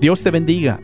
Dios 0.01 0.23
te 0.23 0.30
bendiga. 0.30 0.78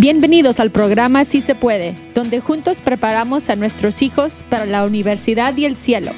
Bienvenidos 0.00 0.60
al 0.60 0.70
programa 0.70 1.24
Si 1.24 1.40
se 1.40 1.56
puede, 1.56 1.92
donde 2.14 2.38
juntos 2.38 2.82
preparamos 2.82 3.50
a 3.50 3.56
nuestros 3.56 4.00
hijos 4.00 4.44
para 4.48 4.64
la 4.64 4.84
universidad 4.84 5.56
y 5.56 5.64
el 5.64 5.76
cielo. 5.76 6.12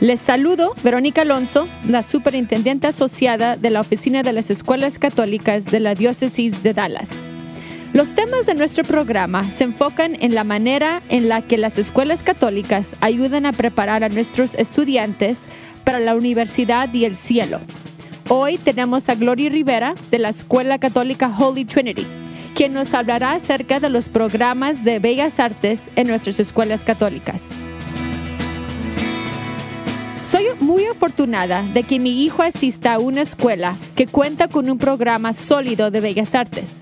Les 0.00 0.20
saludo, 0.20 0.74
Verónica 0.84 1.22
Alonso, 1.22 1.66
la 1.88 2.02
superintendente 2.02 2.88
asociada 2.88 3.56
de 3.56 3.70
la 3.70 3.80
Oficina 3.80 4.22
de 4.22 4.34
las 4.34 4.50
Escuelas 4.50 4.98
Católicas 4.98 5.64
de 5.64 5.80
la 5.80 5.94
Diócesis 5.94 6.62
de 6.62 6.74
Dallas. 6.74 7.24
Los 7.94 8.10
temas 8.10 8.44
de 8.44 8.54
nuestro 8.54 8.84
programa 8.84 9.50
se 9.50 9.64
enfocan 9.64 10.18
en 10.20 10.34
la 10.34 10.44
manera 10.44 11.00
en 11.08 11.30
la 11.30 11.40
que 11.40 11.56
las 11.56 11.78
escuelas 11.78 12.22
católicas 12.22 12.94
ayudan 13.00 13.46
a 13.46 13.54
preparar 13.54 14.04
a 14.04 14.10
nuestros 14.10 14.54
estudiantes 14.54 15.48
para 15.84 15.98
la 15.98 16.14
universidad 16.14 16.92
y 16.92 17.06
el 17.06 17.16
cielo. 17.16 17.58
Hoy 18.28 18.58
tenemos 18.58 19.08
a 19.08 19.14
Gloria 19.14 19.48
Rivera 19.48 19.94
de 20.10 20.18
la 20.18 20.28
Escuela 20.28 20.78
Católica 20.78 21.34
Holy 21.34 21.64
Trinity, 21.64 22.06
quien 22.54 22.72
nos 22.72 22.94
hablará 22.94 23.32
acerca 23.32 23.80
de 23.80 23.90
los 23.90 24.08
programas 24.08 24.84
de 24.84 24.98
bellas 24.98 25.40
artes 25.40 25.90
en 25.96 26.08
nuestras 26.08 26.38
escuelas 26.40 26.84
católicas. 26.84 27.52
Soy 30.24 30.46
muy 30.60 30.84
afortunada 30.84 31.62
de 31.62 31.82
que 31.82 31.98
mi 31.98 32.24
hijo 32.24 32.42
asista 32.42 32.94
a 32.94 32.98
una 32.98 33.22
escuela 33.22 33.76
que 33.96 34.06
cuenta 34.06 34.48
con 34.48 34.70
un 34.70 34.78
programa 34.78 35.32
sólido 35.32 35.90
de 35.90 36.00
bellas 36.00 36.34
artes. 36.34 36.80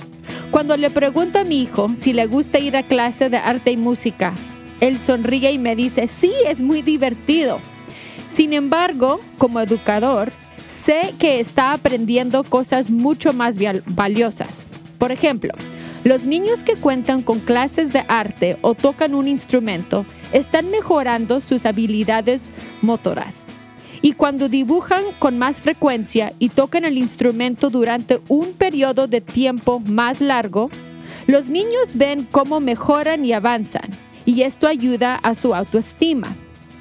Cuando 0.50 0.77
le 0.77 0.90
pregunto 0.90 1.38
a 1.38 1.44
mi 1.44 1.62
hijo 1.62 1.90
si 1.96 2.12
le 2.12 2.27
gusta 2.27 2.58
ir 2.58 2.77
a 2.77 2.82
clase 2.82 3.30
de 3.30 3.38
arte 3.38 3.70
y 3.72 3.77
música, 3.77 4.34
él 4.80 4.98
sonríe 4.98 5.52
y 5.52 5.58
me 5.58 5.77
dice, 5.77 6.06
sí, 6.06 6.32
es 6.46 6.62
muy 6.62 6.82
divertido. 6.82 7.58
Sin 8.28 8.52
embargo, 8.52 9.20
como 9.38 9.60
educador, 9.60 10.32
sé 10.66 11.14
que 11.18 11.40
está 11.40 11.72
aprendiendo 11.72 12.44
cosas 12.44 12.90
mucho 12.90 13.32
más 13.32 13.58
valiosas. 13.86 14.66
Por 15.00 15.12
ejemplo, 15.12 15.54
los 16.04 16.26
niños 16.26 16.62
que 16.62 16.76
cuentan 16.76 17.22
con 17.22 17.40
clases 17.40 17.90
de 17.90 18.04
arte 18.06 18.58
o 18.60 18.74
tocan 18.74 19.14
un 19.14 19.26
instrumento 19.28 20.04
están 20.32 20.70
mejorando 20.70 21.40
sus 21.40 21.64
habilidades 21.64 22.52
motoras 22.82 23.46
y 24.02 24.12
cuando 24.12 24.50
dibujan 24.50 25.02
con 25.18 25.38
más 25.38 25.62
frecuencia 25.62 26.34
y 26.38 26.50
tocan 26.50 26.84
el 26.84 26.98
instrumento 26.98 27.70
durante 27.70 28.20
un 28.28 28.52
periodo 28.52 29.06
de 29.06 29.22
tiempo 29.22 29.80
más 29.80 30.20
largo, 30.20 30.70
los 31.27 31.48
niños 31.48 31.94
ven 31.94 32.28
cómo 32.30 32.60
mejoran 32.60 33.24
y 33.24 33.33
avanzan, 33.33 33.90
y 34.27 34.42
esto 34.42 34.68
ayuda 34.68 35.16
a 35.16 35.34
su 35.34 35.55
autoestima. 35.55 36.34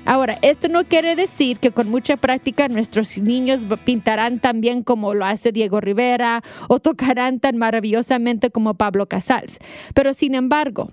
Ahora, 0.05 0.37
esto 0.41 0.67
no 0.69 0.85
quiere 0.85 1.15
decir 1.15 1.59
que 1.59 1.71
con 1.71 1.89
mucha 1.89 2.17
práctica 2.17 2.67
nuestros 2.67 3.17
niños 3.17 3.65
pintarán 3.83 4.39
tan 4.39 4.61
bien 4.61 4.83
como 4.83 5.13
lo 5.13 5.25
hace 5.25 5.51
Diego 5.51 5.81
Rivera 5.81 6.41
o 6.67 6.79
tocarán 6.79 7.39
tan 7.39 7.57
maravillosamente 7.57 8.49
como 8.49 8.73
Pablo 8.73 9.07
Casals. 9.07 9.59
Pero 9.93 10.13
sin 10.13 10.35
embargo, 10.35 10.87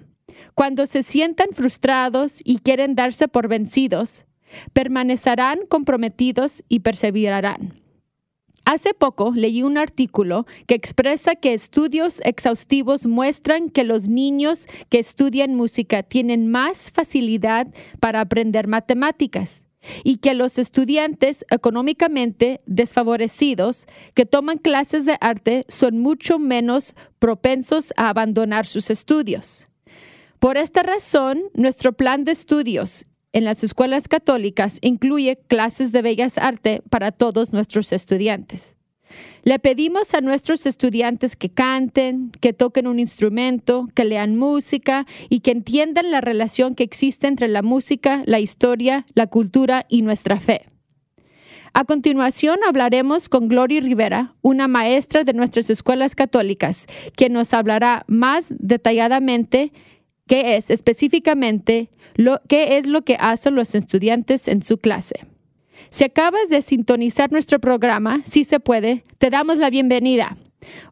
cuando 0.55 0.87
se 0.87 1.03
sientan 1.03 1.49
frustrados 1.53 2.41
y 2.45 2.59
quieren 2.59 2.95
darse 2.95 3.29
por 3.29 3.49
vencidos, 3.49 4.27
permanecerán 4.73 5.61
comprometidos 5.69 6.63
y 6.69 6.81
perseverarán. 6.81 7.86
Hace 8.67 8.95
poco 8.95 9.31
leí 9.33 9.63
un 9.63 9.79
artículo 9.79 10.45
que 10.67 10.75
expresa 10.75 11.37
que 11.37 11.55
estudios 11.55 12.21
exhaustivos 12.25 13.07
muestran 13.07 13.71
que 13.71 13.85
los 13.85 14.09
niños 14.09 14.67
que 14.89 14.99
estudian 14.99 15.55
música 15.55 16.03
tienen 16.03 16.51
más 16.51 16.91
facilidad 16.91 17.69
para 18.01 18.21
aprender 18.21 18.67
matemáticas 18.67 19.69
y 20.03 20.17
que 20.17 20.35
los 20.35 20.59
estudiantes 20.59 21.47
económicamente 21.49 22.61
desfavorecidos 22.67 23.87
que 24.15 24.27
toman 24.27 24.59
clases 24.59 25.05
de 25.05 25.17
arte 25.21 25.65
son 25.69 26.01
mucho 26.01 26.41
menos 26.41 26.97
propensos 27.21 27.95
a 27.97 28.09
abandonar 28.09 28.67
sus 28.67 28.91
estudios. 28.91 29.69
Por 30.41 30.57
esta 30.57 30.83
razón, 30.83 31.41
nuestro 31.55 31.93
plan 31.93 32.25
de 32.25 32.33
estudios 32.33 33.07
en 33.37 33.45
las 33.45 33.63
escuelas 33.63 34.09
católicas 34.09 34.79
incluye 34.81 35.37
clases 35.47 35.93
de 35.93 36.01
bellas 36.01 36.39
artes 36.39 36.81
para 36.89 37.13
todos 37.13 37.53
nuestros 37.53 37.93
estudiantes. 37.93 38.79
Le 39.43 39.59
pedimos 39.59 40.15
a 40.15 40.23
nuestros 40.23 40.65
estudiantes 40.65 41.37
que 41.37 41.51
canten, 41.51 42.33
que 42.41 42.55
toquen 42.55 42.87
un 42.87 42.99
instrumento, 42.99 43.89
que 43.95 44.07
lean 44.07 44.37
música 44.37 45.05
y 45.29 45.41
que 45.41 45.51
entiendan 45.51 46.11
la 46.11 46.23
relación 46.23 46.75
que 46.75 46.85
existe 46.85 47.27
entre 47.27 47.49
la 47.49 47.61
música, 47.61 48.23
la 48.25 48.41
historia, 48.41 49.05
la 49.15 49.27
cultura 49.27 49.85
y 49.91 50.01
nuestra 50.01 50.41
fe. 50.41 50.63
A 51.75 51.85
continuación 51.85 52.61
hablaremos 52.67 53.29
con 53.29 53.49
Gloria 53.49 53.83
Rivera, 53.83 54.35
una 54.41 54.67
maestra 54.67 55.25
de 55.25 55.35
nuestras 55.35 55.69
escuelas 55.69 56.15
católicas, 56.15 56.87
quien 57.17 57.35
nos 57.35 57.53
hablará 57.53 58.07
más 58.09 58.55
detalladamente 58.59 59.75
qué 60.27 60.57
es 60.57 60.71
específicamente 60.71 61.91
lo, 62.15 62.41
qué 62.49 62.77
es 62.77 62.87
lo 62.87 63.03
que 63.03 63.17
hacen 63.19 63.55
los 63.55 63.75
estudiantes 63.75 64.49
en 64.49 64.63
su 64.63 64.79
clase. 64.79 65.27
Si 65.91 66.05
acabas 66.05 66.49
de 66.49 66.63
sintonizar 66.63 67.31
nuestro 67.31 67.61
programa, 67.61 68.21
si 68.25 68.45
se 68.45 68.61
puede, 68.61 69.05
te 69.19 69.31
damos 69.31 69.59
la 69.59 69.71
bienvenida. 69.71 70.37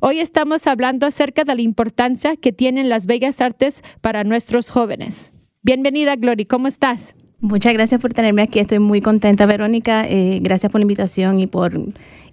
Hoy 0.00 0.20
estamos 0.20 0.66
hablando 0.66 1.06
acerca 1.06 1.44
de 1.44 1.54
la 1.54 1.62
importancia 1.62 2.36
que 2.36 2.52
tienen 2.52 2.88
las 2.88 3.06
bellas 3.06 3.40
artes 3.40 3.82
para 4.00 4.22
nuestros 4.22 4.70
jóvenes. 4.70 5.32
Bienvenida, 5.62 6.14
Glory, 6.16 6.44
¿cómo 6.44 6.68
estás? 6.68 7.14
Muchas 7.44 7.74
gracias 7.74 8.00
por 8.00 8.10
tenerme 8.10 8.40
aquí. 8.40 8.58
Estoy 8.58 8.78
muy 8.78 9.02
contenta, 9.02 9.44
Verónica. 9.44 10.06
Eh, 10.08 10.38
gracias 10.40 10.72
por 10.72 10.80
la 10.80 10.84
invitación 10.84 11.40
y 11.40 11.46
por 11.46 11.78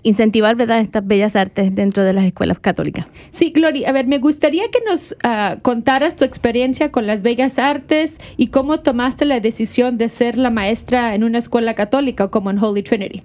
incentivar 0.03 0.55
¿verdad? 0.55 0.79
estas 0.79 1.05
bellas 1.05 1.35
artes 1.35 1.75
dentro 1.75 2.05
de 2.05 2.13
las 2.13 2.23
escuelas 2.23 2.59
católicas. 2.59 3.07
Sí, 3.31 3.49
Gloria, 3.49 3.89
a 3.89 3.91
ver, 3.91 4.07
me 4.07 4.19
gustaría 4.19 4.63
que 4.71 4.79
nos 4.89 5.17
ah, 5.23 5.57
contaras 5.63 6.15
tu 6.15 6.23
experiencia 6.23 6.93
con 6.93 7.07
las 7.07 7.23
bellas 7.23 7.59
artes 7.59 8.19
y 8.37 8.47
cómo 8.47 8.79
tomaste 8.79 9.25
la 9.25 9.41
decisión 9.41 9.97
de 9.97 10.07
ser 10.07 10.37
la 10.37 10.49
maestra 10.49 11.13
en 11.13 11.25
una 11.25 11.39
escuela 11.39 11.75
católica 11.75 12.29
como 12.29 12.49
en 12.49 12.59
Holy 12.59 12.81
Trinity. 12.81 13.21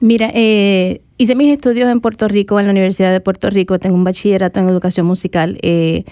Mira, 0.00 0.30
eh, 0.32 1.02
hice 1.18 1.36
mis 1.36 1.52
estudios 1.52 1.90
en 1.90 2.00
Puerto 2.00 2.26
Rico, 2.26 2.58
en 2.58 2.64
la 2.64 2.72
Universidad 2.72 3.12
de 3.12 3.20
Puerto 3.20 3.50
Rico, 3.50 3.78
tengo 3.78 3.96
un 3.96 4.04
bachillerato 4.04 4.60
en 4.60 4.68
educación 4.70 5.04
musical. 5.04 5.58
Eh, 5.60 6.04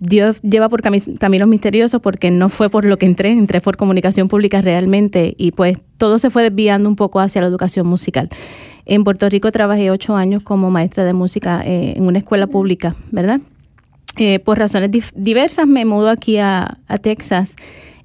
Dios 0.00 0.40
lleva 0.42 0.68
por 0.68 0.80
caminos 0.80 1.48
misteriosos 1.48 2.00
porque 2.00 2.30
no 2.30 2.48
fue 2.48 2.70
por 2.70 2.84
lo 2.84 2.96
que 2.98 3.06
entré, 3.06 3.32
entré 3.32 3.60
por 3.60 3.76
comunicación 3.76 4.28
pública 4.28 4.60
realmente 4.60 5.34
y 5.36 5.50
pues 5.50 5.78
todo 5.96 6.18
se 6.18 6.30
fue 6.30 6.44
desviando 6.44 6.88
un 6.88 6.94
poco 6.96 7.20
hacia 7.20 7.40
la 7.40 7.48
educación 7.48 7.86
musical. 7.86 8.28
En 8.86 9.02
Puerto 9.02 9.28
Rico 9.28 9.50
trabajé 9.50 9.90
ocho 9.90 10.16
años 10.16 10.42
como 10.42 10.70
maestra 10.70 11.04
de 11.04 11.12
música 11.12 11.62
eh, 11.64 11.94
en 11.96 12.04
una 12.04 12.18
escuela 12.18 12.46
pública, 12.46 12.94
¿verdad? 13.10 13.40
Eh, 14.16 14.38
por 14.38 14.58
razones 14.58 14.90
diversas 15.14 15.66
me 15.66 15.84
mudo 15.84 16.08
aquí 16.10 16.38
a, 16.38 16.78
Texas 17.02 17.56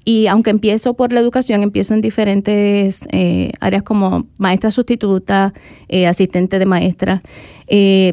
y 0.04 0.26
aunque 0.26 0.50
empiezo 0.50 0.94
por 0.94 1.12
la 1.12 1.20
educación, 1.20 1.62
empiezo 1.62 1.94
en 1.94 2.00
diferentes 2.00 3.06
eh, 3.10 3.52
áreas 3.60 3.82
como 3.82 4.26
maestra 4.36 4.70
sustituta, 4.70 5.54
asistente 6.06 6.58
de 6.58 6.66
maestra, 6.66 7.22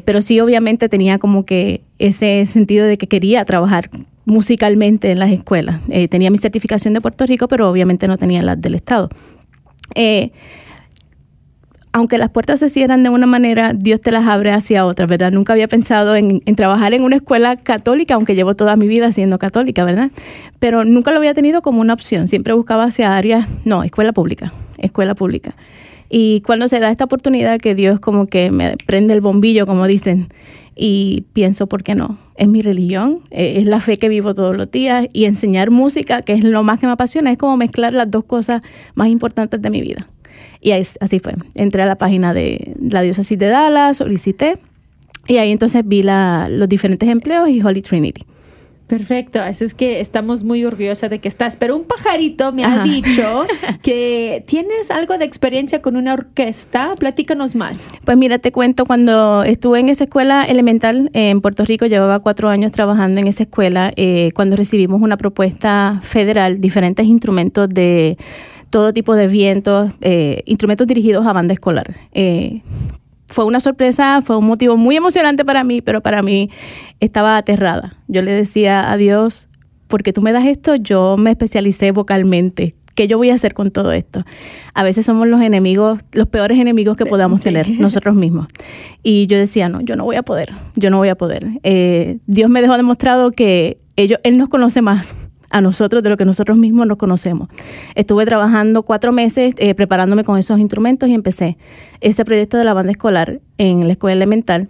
pero 0.06 0.22
sí 0.22 0.40
obviamente 0.40 0.88
tenía 0.88 1.20
como 1.20 1.46
que 1.46 1.82
ese 2.08 2.46
sentido 2.46 2.86
de 2.86 2.98
que 2.98 3.08
quería 3.08 3.46
trabajar 3.46 3.90
musicalmente 4.26 5.12
en 5.12 5.20
las 5.20 5.32
escuelas. 5.32 5.82
tenía 6.10 6.30
mi 6.30 6.38
certificación 6.38 6.94
de 6.94 7.02
Puerto 7.02 7.26
Rico, 7.26 7.48
pero 7.48 7.70
obviamente 7.70 8.08
no 8.08 8.18
tenía 8.18 8.42
la 8.42 8.56
del 8.56 8.76
Estado 8.76 9.10
aunque 11.94 12.18
las 12.18 12.30
puertas 12.30 12.60
se 12.60 12.70
cierran 12.70 13.04
de 13.04 13.10
una 13.10 13.26
manera, 13.26 13.74
Dios 13.74 14.00
te 14.00 14.12
las 14.12 14.26
abre 14.28 14.52
hacia 14.52 14.86
otra, 14.86 15.08
¿verdad? 15.08 15.32
Nunca 15.32 15.54
había 15.54 15.68
pensado 15.68 16.16
en, 16.16 16.40
trabajar 16.56 16.94
en 16.94 17.04
una 17.04 17.18
escuela 17.18 17.58
católica, 17.58 18.14
aunque 18.14 18.34
llevo 18.34 18.56
toda 18.56 18.76
mi 18.76 18.88
vida 18.88 19.12
siendo 19.12 19.40
católica, 19.40 19.84
¿verdad? 19.84 20.12
Pero 20.60 20.86
nunca 20.86 21.12
lo 21.12 21.18
había 21.18 21.34
tenido 21.34 21.62
como 21.62 21.82
una 21.82 21.94
opción. 21.94 22.28
Siempre 22.28 22.54
buscaba 22.54 22.86
hacia 22.86 23.16
áreas, 23.16 23.48
no, 23.66 23.84
escuela 23.84 24.14
pública, 24.14 24.54
escuela 24.78 25.16
pública. 25.16 25.56
Y 26.10 26.42
cuando 26.42 26.68
se 26.68 26.80
da 26.80 26.92
esta 26.92 27.06
oportunidad 27.06 27.60
que 27.60 27.76
Dios 27.76 28.00
como 28.00 28.28
que 28.28 28.52
me 28.52 28.76
prende 28.86 29.14
el 29.14 29.22
bombillo, 29.22 29.66
como 29.66 29.86
dicen, 29.88 30.30
y 30.76 31.26
pienso, 31.34 31.68
¿por 31.68 31.84
qué 31.84 31.96
no? 31.96 32.18
Es 32.36 32.48
mi 32.48 32.62
religión, 32.62 33.20
eh, 33.30 33.56
es 33.58 33.66
la 33.66 33.80
fe 33.80 33.98
que 33.98 34.10
vivo 34.10 34.34
todos 34.34 34.56
los 34.56 34.72
días 34.72 35.08
y 35.14 35.26
enseñar 35.26 35.70
música, 35.72 36.22
que 36.22 36.34
es 36.34 36.44
lo 36.44 36.64
más 36.64 36.80
que 36.80 36.88
me 36.88 36.94
apasiona, 36.94 37.32
es 37.32 37.38
como 37.38 37.58
mezclar 37.58 37.94
las 37.94 38.10
dos 38.10 38.24
cosas 38.24 38.62
más 38.96 39.10
importantes 39.10 39.62
de 39.62 39.70
mi 39.70 39.82
vida. 39.82 40.08
Y 40.60 40.72
así 40.72 41.20
fue. 41.20 41.36
Entré 41.56 41.82
a 41.82 41.86
la 41.86 41.98
página 41.98 42.34
de 42.34 42.76
la 42.80 43.02
diócesis 43.02 43.38
de 43.38 43.48
Dallas, 43.48 43.98
solicité 43.98 44.60
y 45.28 45.38
ahí 45.38 45.52
entonces 45.52 45.84
vi 45.86 46.04
la, 46.04 46.48
los 46.50 46.68
diferentes 46.68 47.08
empleos 47.10 47.50
y 47.50 47.62
Holy 47.62 47.82
Trinity. 47.82 48.24
Perfecto, 48.92 49.42
así 49.42 49.64
es 49.64 49.74
que 49.74 50.02
estamos 50.02 50.44
muy 50.44 50.66
orgullosas 50.66 51.10
de 51.10 51.20
que 51.20 51.30
estás. 51.30 51.56
Pero 51.56 51.78
un 51.78 51.86
pajarito 51.86 52.52
me 52.52 52.66
ha 52.66 52.84
dicho 52.84 53.46
que 53.82 54.44
tienes 54.46 54.92
algo 54.92 55.18
de 55.18 55.24
experiencia 55.24 55.82
con 55.82 55.96
una 55.96 56.14
orquesta. 56.14 56.92
Platícanos 57.00 57.56
más. 57.56 57.88
Pues 58.04 58.18
mira, 58.18 58.38
te 58.40 58.52
cuento, 58.52 58.86
cuando 58.86 59.44
estuve 59.44 59.80
en 59.80 59.88
esa 59.88 60.04
escuela 60.04 60.44
elemental 60.44 61.10
en 61.14 61.40
Puerto 61.40 61.64
Rico, 61.64 61.86
llevaba 61.86 62.20
cuatro 62.20 62.50
años 62.50 62.74
trabajando 62.74 63.22
en 63.22 63.28
esa 63.28 63.44
escuela, 63.44 63.94
eh, 63.96 64.32
cuando 64.36 64.58
recibimos 64.58 65.02
una 65.02 65.16
propuesta 65.16 66.02
federal, 66.04 66.60
diferentes 66.60 67.06
instrumentos 67.06 67.70
de 67.70 68.18
todo 68.70 68.92
tipo 68.92 69.16
de 69.16 69.28
vientos, 69.28 69.94
eh, 70.02 70.44
instrumentos 70.46 70.86
dirigidos 70.86 71.26
a 71.26 71.32
banda 71.32 71.54
escolar. 71.54 71.96
Eh, 72.12 72.62
fue 73.32 73.46
una 73.46 73.60
sorpresa, 73.60 74.22
fue 74.22 74.38
un 74.38 74.46
motivo 74.46 74.78
muy 74.78 74.98
emocionante 74.98 75.46
para 75.46 75.64
mí, 75.64 75.82
pero 75.82 76.02
para 76.02 76.22
mí 76.22 76.50
estaba 77.00 77.38
aterrada. 77.38 77.94
Yo 78.08 78.22
le 78.22 78.32
decía 78.32 78.92
a 78.92 78.98
Dios, 78.98 79.48
porque 79.88 80.14
tú 80.14 80.22
me 80.22 80.32
das 80.32 80.46
esto, 80.46 80.76
yo 80.76 81.18
me 81.18 81.32
especialicé 81.32 81.92
vocalmente. 81.92 82.76
¿Qué 82.94 83.08
yo 83.08 83.18
voy 83.18 83.30
a 83.30 83.36
hacer 83.36 83.54
con 83.54 83.72
todo 83.72 83.94
esto? 83.94 84.26
A 84.74 84.84
veces 84.84 85.06
somos 85.06 85.26
los 85.28 85.42
enemigos, 85.42 86.02
los 86.12 86.28
peores 86.28 86.60
enemigos 86.60 86.98
que 86.98 87.06
podamos 87.06 87.42
tener 87.42 87.70
nosotros 87.80 88.16
mismos. 88.16 88.48
Y 89.02 89.28
yo 89.28 89.38
decía, 89.38 89.70
no, 89.70 89.80
yo 89.80 89.96
no 89.96 90.04
voy 90.04 90.18
a 90.18 90.24
poder, 90.24 90.50
yo 90.76 90.90
no 90.90 90.98
voy 90.98 91.08
a 91.08 91.16
poder. 91.16 91.48
Eh, 91.64 92.18
Dios 92.28 92.50
me 92.50 92.62
dejó 92.62 92.76
demostrado 92.76 93.32
que 93.32 93.80
ellos, 93.96 94.20
Él 94.24 94.38
nos 94.38 94.50
conoce 94.50 94.82
más 94.82 95.18
a 95.52 95.62
nosotros 95.62 96.04
de 96.04 96.10
lo 96.10 96.18
que 96.18 96.26
nosotros 96.26 96.58
mismos 96.58 96.88
nos 96.88 96.98
conocemos. 96.98 97.50
Estuve 97.96 98.26
trabajando 98.26 98.84
cuatro 98.84 99.12
meses 99.12 99.54
eh, 99.58 99.76
preparándome 99.76 100.24
con 100.24 100.38
esos 100.38 100.60
instrumentos 100.60 101.10
y 101.10 101.14
empecé 101.14 101.58
ese 102.00 102.26
proyecto 102.26 102.58
de 102.58 102.64
la 102.64 102.74
banda 102.74 102.92
escolar 102.92 103.42
en 103.58 103.88
la 103.88 103.94
escuela 103.94 104.14
elemental 104.14 104.70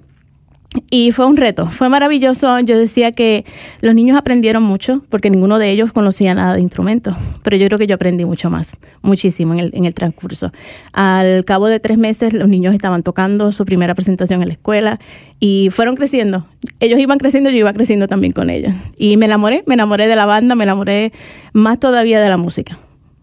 y 0.89 1.11
fue 1.11 1.25
un 1.25 1.35
reto, 1.35 1.65
fue 1.65 1.89
maravilloso. 1.89 2.59
Yo 2.61 2.77
decía 2.77 3.11
que 3.11 3.45
los 3.81 3.93
niños 3.93 4.17
aprendieron 4.17 4.63
mucho 4.63 5.03
porque 5.09 5.29
ninguno 5.29 5.59
de 5.59 5.69
ellos 5.69 5.91
conocía 5.91 6.33
nada 6.33 6.55
de 6.55 6.61
instrumentos, 6.61 7.15
pero 7.43 7.57
yo 7.57 7.67
creo 7.67 7.77
que 7.77 7.87
yo 7.87 7.95
aprendí 7.95 8.23
mucho 8.23 8.49
más, 8.49 8.77
muchísimo 9.01 9.53
en 9.53 9.59
el, 9.59 9.71
en 9.73 9.85
el 9.85 9.93
transcurso. 9.93 10.51
Al 10.93 11.43
cabo 11.43 11.67
de 11.67 11.79
tres 11.81 11.97
meses 11.97 12.33
los 12.33 12.47
niños 12.47 12.73
estaban 12.73 13.03
tocando 13.03 13.51
su 13.51 13.65
primera 13.65 13.95
presentación 13.95 14.41
en 14.41 14.47
la 14.47 14.53
escuela 14.53 14.99
y 15.39 15.69
fueron 15.71 15.95
creciendo. 15.95 16.45
Ellos 16.79 16.99
iban 16.99 17.17
creciendo, 17.17 17.49
yo 17.49 17.57
iba 17.57 17.73
creciendo 17.73 18.07
también 18.07 18.31
con 18.31 18.49
ellos. 18.49 18.73
Y 18.97 19.17
me 19.17 19.25
enamoré, 19.25 19.63
me 19.67 19.73
enamoré 19.73 20.07
de 20.07 20.15
la 20.15 20.25
banda, 20.25 20.55
me 20.55 20.63
enamoré 20.63 21.11
más 21.51 21.79
todavía 21.79 22.21
de 22.21 22.29
la 22.29 22.37
música. 22.37 22.77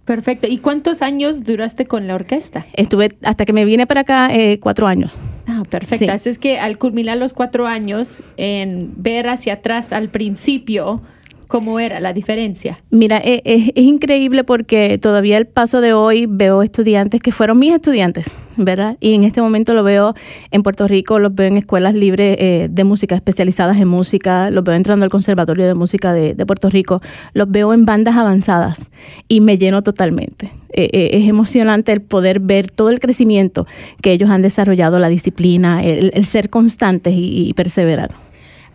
Perfecto. 0.05 0.47
¿Y 0.49 0.59
cuántos 0.59 1.03
años 1.03 1.45
duraste 1.45 1.87
con 1.87 2.07
la 2.07 2.15
orquesta? 2.15 2.67
Estuve 2.75 3.17
hasta 3.25 3.45
que 3.45 3.53
me 3.53 3.65
vine 3.67 3.87
para 3.87 4.01
acá 4.01 4.35
eh, 4.35 4.59
cuatro 4.59 4.87
años. 4.87 5.21
Ah, 5.59 5.65
perfecto. 5.69 6.13
Así 6.13 6.29
es 6.29 6.39
que 6.39 6.59
al 6.59 6.79
culminar 6.79 7.19
los 7.19 7.33
cuatro 7.33 7.67
años, 7.67 8.23
en 8.37 8.93
ver 8.97 9.29
hacia 9.29 9.55
atrás 9.55 9.93
al 9.93 10.09
principio, 10.09 11.03
¿Cómo 11.49 11.81
era 11.81 11.99
la 11.99 12.13
diferencia? 12.13 12.77
Mira, 12.91 13.17
es, 13.17 13.41
es, 13.45 13.71
increíble 13.75 14.45
porque 14.45 14.99
todavía 14.99 15.39
el 15.39 15.47
paso 15.47 15.81
de 15.81 15.95
hoy 15.95 16.27
veo 16.29 16.63
estudiantes 16.63 17.23
que 17.23 17.33
fueron 17.33 17.59
mis 17.59 17.73
estudiantes, 17.73 18.37
¿verdad? 18.59 18.99
Y 19.01 19.15
en 19.15 19.25
este 19.25 19.41
momento 19.41 19.73
lo 19.73 19.83
veo 19.83 20.15
en 20.51 20.63
Puerto 20.63 20.87
Rico, 20.87 21.19
los 21.19 21.35
veo 21.35 21.47
en 21.47 21.57
escuelas 21.57 21.95
libres 21.95 22.37
eh, 22.39 22.69
de 22.71 22.85
música, 22.85 23.15
especializadas 23.15 23.79
en 23.79 23.89
música, 23.89 24.51
los 24.51 24.63
veo 24.63 24.75
entrando 24.75 25.05
al 25.05 25.11
Conservatorio 25.11 25.67
de 25.67 25.73
Música 25.73 26.13
de, 26.13 26.35
de 26.35 26.45
Puerto 26.45 26.69
Rico, 26.69 27.01
los 27.33 27.51
veo 27.51 27.73
en 27.73 27.87
bandas 27.87 28.17
avanzadas 28.17 28.91
y 29.27 29.41
me 29.41 29.57
lleno 29.57 29.83
totalmente. 29.83 30.53
Eh, 30.79 30.91
eh, 30.93 31.11
es 31.15 31.29
emocionante 31.29 31.91
el 31.91 32.01
poder 32.01 32.39
ver 32.39 32.71
todo 32.71 32.91
el 32.91 33.01
crecimiento 33.01 33.67
que 34.01 34.13
ellos 34.13 34.31
han 34.31 34.43
desarrollado, 34.43 35.01
la 35.01 35.09
disciplina, 35.09 35.83
el, 35.83 36.25
ser 36.25 36.51
constantes 36.51 37.15
y, 37.15 37.49
y 37.49 37.53
perseverar. 37.55 38.28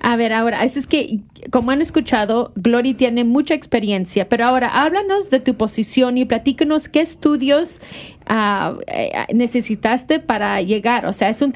A 0.06 0.18
ver, 0.18 0.34
ahora, 0.34 0.66
es 0.66 0.86
que, 0.86 1.22
como 1.50 1.72
han 1.72 1.80
escuchado, 1.80 2.52
Glory 2.56 2.94
tiene 2.94 3.24
mucha 3.24 3.54
experiencia, 3.54 4.28
pero 4.28 4.46
ahora 4.46 4.68
háblanos 4.68 5.30
de 5.30 5.40
tu 5.40 5.56
posición 5.56 6.18
y 6.18 6.26
platícanos 6.26 6.90
qué 6.90 7.00
estudios 7.00 7.80
uh, 8.30 9.34
necesitaste 9.34 10.20
para 10.20 10.62
llegar. 10.62 11.06
O 11.06 11.14
sea, 11.14 11.30
¿es 11.30 11.42
un, 11.42 11.54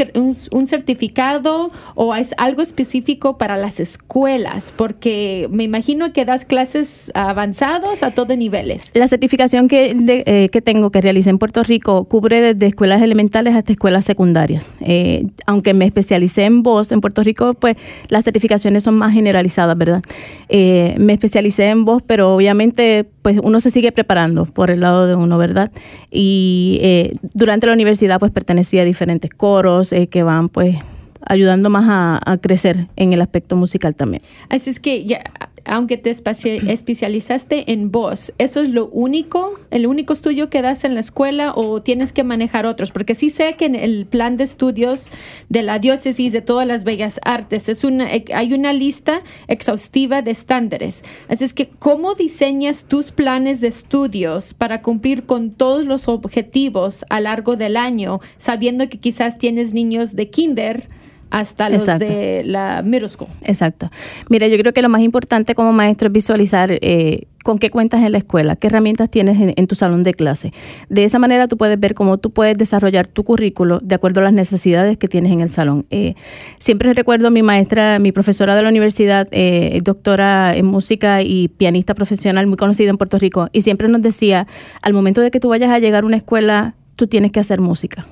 un, 0.51 0.67
certificado 0.67 1.71
o 1.95 2.15
es 2.15 2.33
algo 2.37 2.61
específico 2.61 3.37
para 3.37 3.57
las 3.57 3.81
escuelas? 3.81 4.73
Porque 4.75 5.49
me 5.51 5.65
imagino 5.65 6.13
que 6.13 6.23
das 6.23 6.45
clases 6.45 7.11
avanzados 7.15 8.01
a 8.01 8.11
todos 8.11 8.37
niveles. 8.37 8.91
La 8.93 9.07
certificación 9.07 9.67
que, 9.67 9.93
eh, 10.25 10.47
que 10.49 10.61
tengo, 10.61 10.89
que 10.89 11.01
realicé 11.01 11.31
en 11.31 11.37
Puerto 11.37 11.63
Rico, 11.63 12.05
cubre 12.05 12.39
desde 12.39 12.67
escuelas 12.67 13.01
elementales 13.01 13.55
hasta 13.55 13.73
escuelas 13.73 14.05
secundarias. 14.05 14.71
Eh, 14.79 15.27
aunque 15.45 15.73
me 15.73 15.83
especialicé 15.83 16.45
en 16.45 16.63
voz 16.63 16.93
en 16.93 17.01
Puerto 17.01 17.23
Rico, 17.23 17.53
pues 17.53 17.75
las 18.07 18.23
certificaciones 18.37 18.83
son 18.83 18.95
más 18.95 19.13
generalizadas, 19.13 19.75
¿verdad? 19.77 20.01
Eh, 20.47 20.95
me 20.99 21.13
especialicé 21.13 21.69
en 21.69 21.85
voz, 21.85 22.03
pero 22.05 22.35
obviamente 22.35 23.09
pues 23.23 23.39
uno 23.41 23.59
se 23.59 23.71
sigue 23.71 23.91
preparando 23.91 24.45
por 24.45 24.69
el 24.69 24.81
lado 24.81 25.07
de 25.07 25.15
uno, 25.15 25.37
¿verdad? 25.39 25.71
Y 26.11 26.79
eh, 26.81 27.11
durante 27.33 27.65
la 27.65 27.73
universidad 27.73 28.19
pues 28.19 28.31
pertenecía 28.31 28.83
a 28.83 28.85
diferentes 28.85 29.31
coros 29.31 29.91
eh, 29.91 30.07
que 30.07 30.21
van 30.21 30.49
pues 30.49 30.77
ayudando 31.25 31.69
más 31.71 31.85
a, 31.89 32.31
a, 32.31 32.37
crecer 32.37 32.87
en 32.95 33.11
el 33.11 33.21
aspecto 33.21 33.55
musical 33.55 33.95
también. 33.95 34.21
Así 34.49 34.69
es 34.69 34.79
que 34.79 35.03
ya, 35.05 35.23
aunque 35.67 35.97
te 35.97 36.09
especializaste 36.67 37.71
en 37.71 37.91
voz, 37.91 38.33
¿eso 38.37 38.61
es 38.61 38.69
lo 38.69 38.87
único, 38.87 39.59
el 39.71 39.87
único 39.87 40.13
estudio 40.13 40.49
que 40.49 40.61
das 40.61 40.83
en 40.83 40.93
la 40.93 40.99
escuela 40.99 41.53
o 41.55 41.81
tienes 41.81 42.13
que 42.13 42.23
manejar 42.23 42.65
otros? 42.65 42.91
Porque 42.91 43.15
sí 43.15 43.29
sé 43.29 43.55
que 43.55 43.65
en 43.65 43.75
el 43.75 44.05
plan 44.05 44.37
de 44.37 44.43
estudios 44.43 45.11
de 45.49 45.61
la 45.63 45.79
diócesis 45.79 46.31
de 46.31 46.41
todas 46.41 46.67
las 46.67 46.83
bellas 46.83 47.19
artes 47.23 47.69
es 47.69 47.83
una, 47.83 48.13
eh, 48.13 48.25
hay 48.33 48.53
una 48.53 48.73
lista 48.73 49.21
exhaustiva 49.47 50.21
de 50.21 50.31
estándares. 50.31 51.03
Así 51.27 51.43
es 51.43 51.53
que, 51.53 51.69
¿cómo 51.69 52.15
diseñas 52.15 52.85
tus 52.85 53.11
planes 53.11 53.61
de 53.61 53.67
estudios 53.67 54.53
para 54.53 54.81
cumplir 54.81 55.25
con 55.25 55.51
todos 55.51 55.85
los 55.85 56.07
objetivos 56.07 57.05
a 57.09 57.19
largo 57.19 57.55
del 57.55 57.77
año, 57.77 58.19
sabiendo 58.37 58.89
que 58.89 58.99
quizás 58.99 59.37
tienes 59.37 59.73
niños 59.73 60.15
de 60.15 60.29
kinder? 60.29 60.87
Hasta 61.29 61.69
los 61.69 61.85
de 61.85 62.43
la 62.45 62.81
middle 62.83 63.09
school. 63.09 63.29
Exacto. 63.43 63.89
Mira, 64.29 64.47
yo 64.47 64.57
creo 64.57 64.73
que 64.73 64.81
lo 64.81 64.89
más 64.89 65.01
importante 65.01 65.55
como 65.55 65.73
maestro 65.73 66.07
es 66.07 66.13
visualizar 66.13 66.71
eh, 66.71 67.27
con 67.43 67.59
qué 67.59 67.69
cuentas 67.69 68.03
en 68.03 68.11
la 68.11 68.17
escuela, 68.17 68.55
qué 68.55 68.67
herramientas 68.67 69.09
tienes 69.09 69.37
en, 69.55 69.67
tu 69.67 69.75
salón 69.75 70.03
de 70.03 70.13
clase. 70.13 70.51
De 70.89 71.03
esa 71.03 71.17
manera 71.17 71.47
tú 71.47 71.55
puedes 71.55 71.79
ver 71.79 71.93
cómo 71.93 72.17
tú 72.17 72.31
puedes 72.31 72.57
desarrollar 72.57 73.07
tu 73.07 73.23
currículo 73.23 73.79
de 73.81 73.95
acuerdo 73.95 74.19
a 74.19 74.25
las 74.25 74.33
necesidades 74.33 74.97
que 74.97 75.07
tienes 75.07 75.31
en 75.31 75.41
el 75.41 75.49
salón. 75.49 75.85
Eh, 75.89 76.15
siempre 76.59 76.93
recuerdo 76.93 77.27
a 77.27 77.29
mi 77.29 77.43
maestra, 77.43 77.99
mi 77.99 78.11
profesora 78.11 78.55
de 78.55 78.63
la 78.63 78.69
universidad, 78.69 79.27
eh, 79.31 79.79
doctora 79.83 80.55
en 80.55 80.65
música 80.65 81.21
y 81.21 81.47
pianista 81.47 81.93
profesional 81.93 82.47
muy 82.47 82.57
conocida 82.57 82.89
en 82.89 82.97
Puerto 82.97 83.17
Rico, 83.17 83.47
y 83.53 83.61
siempre 83.61 83.87
nos 83.87 84.01
decía, 84.01 84.45
al 84.81 84.93
momento 84.93 85.21
de 85.21 85.31
que 85.31 85.39
tú 85.39 85.49
vayas 85.49 85.71
a 85.71 85.79
llegar 85.79 86.03
a 86.03 86.07
una 86.07 86.17
escuela, 86.17 86.75
tú 86.97 87.07
tienes 87.07 87.31
que 87.31 87.39
hacer 87.39 87.61
música 87.61 88.05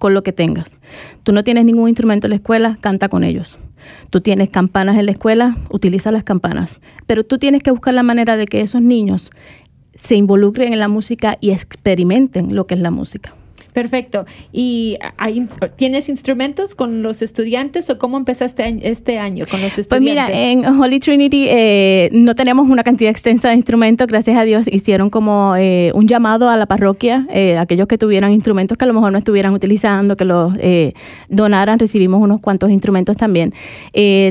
con 0.00 0.14
lo 0.14 0.24
que 0.24 0.32
tengas. 0.32 0.80
Tú 1.22 1.32
no 1.32 1.44
tienes 1.44 1.64
ningún 1.64 1.88
instrumento 1.88 2.26
en 2.26 2.30
la 2.30 2.36
escuela, 2.36 2.78
canta 2.80 3.08
con 3.08 3.22
ellos. 3.22 3.60
Tú 4.10 4.20
tienes 4.20 4.48
campanas 4.48 4.96
en 4.96 5.06
la 5.06 5.12
escuela, 5.12 5.56
utiliza 5.68 6.10
las 6.10 6.24
campanas. 6.24 6.80
Pero 7.06 7.22
tú 7.22 7.38
tienes 7.38 7.62
que 7.62 7.70
buscar 7.70 7.94
la 7.94 8.02
manera 8.02 8.36
de 8.36 8.46
que 8.46 8.62
esos 8.62 8.82
niños 8.82 9.30
se 9.94 10.16
involucren 10.16 10.72
en 10.72 10.80
la 10.80 10.88
música 10.88 11.36
y 11.40 11.50
experimenten 11.50 12.56
lo 12.56 12.66
que 12.66 12.74
es 12.74 12.80
la 12.80 12.90
música. 12.90 13.34
Perfecto. 13.72 14.24
¿Y 14.52 14.98
hay, 15.16 15.46
tienes 15.76 16.08
instrumentos 16.08 16.74
con 16.74 17.02
los 17.02 17.22
estudiantes 17.22 17.88
o 17.90 17.98
cómo 17.98 18.16
empezaste 18.16 18.80
este 18.82 19.18
año 19.18 19.44
con 19.50 19.62
los 19.62 19.78
estudiantes? 19.78 19.88
Pues 19.88 20.00
mira, 20.00 20.28
en 20.30 20.64
Holy 20.64 20.98
Trinity 20.98 21.46
eh, 21.48 22.10
no 22.12 22.34
tenemos 22.34 22.68
una 22.68 22.82
cantidad 22.82 23.10
extensa 23.10 23.50
de 23.50 23.54
instrumentos, 23.54 24.06
gracias 24.06 24.36
a 24.36 24.44
Dios 24.44 24.66
hicieron 24.68 25.10
como 25.10 25.54
eh, 25.56 25.92
un 25.94 26.08
llamado 26.08 26.48
a 26.48 26.56
la 26.56 26.66
parroquia, 26.66 27.26
eh, 27.30 27.58
aquellos 27.58 27.86
que 27.86 27.98
tuvieran 27.98 28.32
instrumentos 28.32 28.76
que 28.76 28.84
a 28.84 28.88
lo 28.88 28.94
mejor 28.94 29.12
no 29.12 29.18
estuvieran 29.18 29.52
utilizando, 29.52 30.16
que 30.16 30.24
los 30.24 30.52
donaran, 31.28 31.78
recibimos 31.78 32.20
unos 32.20 32.40
cuantos 32.40 32.70
instrumentos 32.70 33.16
también. 33.16 33.52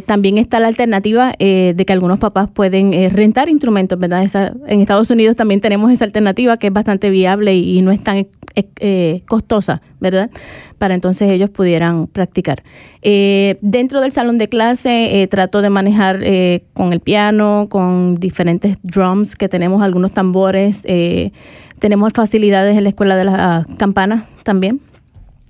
también 0.06 0.38
está 0.38 0.60
la 0.60 0.68
alternativa 0.68 1.34
de 1.38 1.84
que 1.86 1.94
algunos 1.94 2.20
papás 2.20 2.52
pueden 2.52 3.10
rentar 3.12 3.50
instrumentos, 3.50 3.98
¿verdad? 3.98 4.26
en 4.68 4.82
Estados 4.82 5.10
Unidos 5.10 5.36
también 5.36 5.62
tenemos 5.62 5.92
esa 5.92 6.06
alternativa 6.06 6.58
que 6.58 6.68
es 6.68 6.74
bastante 6.74 7.10
viable 7.10 7.56
y, 7.56 7.82
no 7.82 7.92
es 7.92 8.04
tan 8.04 8.28
costosa, 9.30 9.80
¿verdad? 10.02 10.30
Para 10.78 10.94
entonces 10.94 11.30
ellos 11.30 11.50
pudieran 11.50 12.08
practicar. 12.08 12.64
Eh, 13.02 13.58
dentro 13.62 14.02
del 14.02 14.12
salón 14.12 14.38
de 14.38 14.50
clase 14.50 15.28
trato 15.32 15.62
de 15.62 15.70
manejar 15.70 16.20
con 16.74 16.92
el 16.92 17.00
piano, 17.00 17.68
con 17.70 18.16
diferentes 18.16 18.78
drums 18.84 19.38
que 19.38 19.48
tenemos, 19.48 19.82
algunos 19.82 20.12
tambores. 20.12 20.84
tenemos 21.80 22.12
facilidades 22.14 22.78
en 22.78 22.84
la 22.84 22.90
escuela 22.90 23.16
de 23.16 23.26
las 23.26 23.68
campanas 23.78 24.26
también 24.44 24.82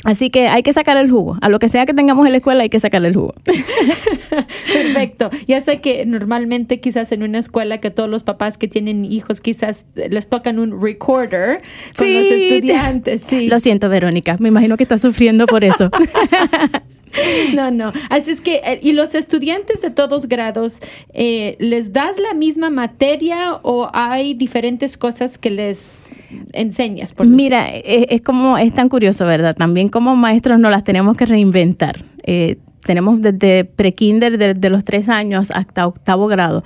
Así 0.05 0.29
que 0.29 0.47
hay 0.47 0.63
que 0.63 0.71
sacar 0.71 0.95
el 0.95 1.11
jugo. 1.11 1.37
A 1.41 1.49
lo 1.49 1.59
que 1.59 1.67
sea 1.67 1.85
que 1.85 1.93
tengamos 1.93 2.25
en 2.25 2.31
la 2.31 2.37
escuela 2.37 2.63
hay 2.63 2.69
que 2.69 2.79
sacar 2.79 3.03
el 3.03 3.13
jugo. 3.13 3.33
Perfecto. 4.73 5.29
Ya 5.45 5.59
sé 5.59 5.81
que 5.81 6.05
normalmente 6.05 6.79
quizás 6.79 7.11
en 7.11 7.23
una 7.23 7.37
escuela 7.37 7.79
que 7.79 7.91
todos 7.91 8.09
los 8.09 8.23
papás 8.23 8.57
que 8.57 8.69
tienen 8.69 9.03
hijos 9.03 9.41
quizás 9.41 9.85
les 9.95 10.29
tocan 10.29 10.57
un 10.57 10.81
recorder 10.81 11.61
con 11.97 12.13
los 12.13 12.25
estudiantes. 12.25 13.21
Sí. 13.23 13.47
Lo 13.49 13.59
siento, 13.59 13.89
Verónica. 13.89 14.37
Me 14.39 14.47
imagino 14.49 14.77
que 14.77 14.83
estás 14.83 15.01
sufriendo 15.01 15.45
por 15.47 15.63
eso. 15.65 15.91
No, 17.55 17.71
no. 17.71 17.91
Así 18.09 18.31
es 18.31 18.41
que, 18.41 18.57
eh, 18.57 18.79
¿y 18.81 18.93
los 18.93 19.15
estudiantes 19.15 19.81
de 19.81 19.89
todos 19.91 20.27
grados, 20.27 20.79
eh, 21.13 21.55
les 21.59 21.93
das 21.93 22.17
la 22.19 22.33
misma 22.33 22.69
materia 22.69 23.59
o 23.63 23.89
hay 23.93 24.33
diferentes 24.33 24.97
cosas 24.97 25.37
que 25.37 25.49
les 25.49 26.11
enseñas? 26.53 27.13
Mira, 27.19 27.69
e, 27.69 28.07
es, 28.09 28.21
como, 28.21 28.57
es 28.57 28.73
tan 28.73 28.89
curioso, 28.89 29.25
¿verdad? 29.25 29.55
También 29.55 29.89
como 29.89 30.15
maestros 30.15 30.59
no 30.59 30.69
las 30.69 30.83
tenemos 30.83 31.17
que 31.17 31.25
reinventar. 31.25 32.03
Eh, 32.23 32.57
tenemos 32.85 33.21
desde 33.21 33.65
pre-kinder, 33.65 34.37
desde 34.37 34.69
los 34.69 34.83
tres 34.83 35.09
años 35.09 35.51
hasta 35.53 35.87
octavo 35.87 36.27
grado. 36.27 36.63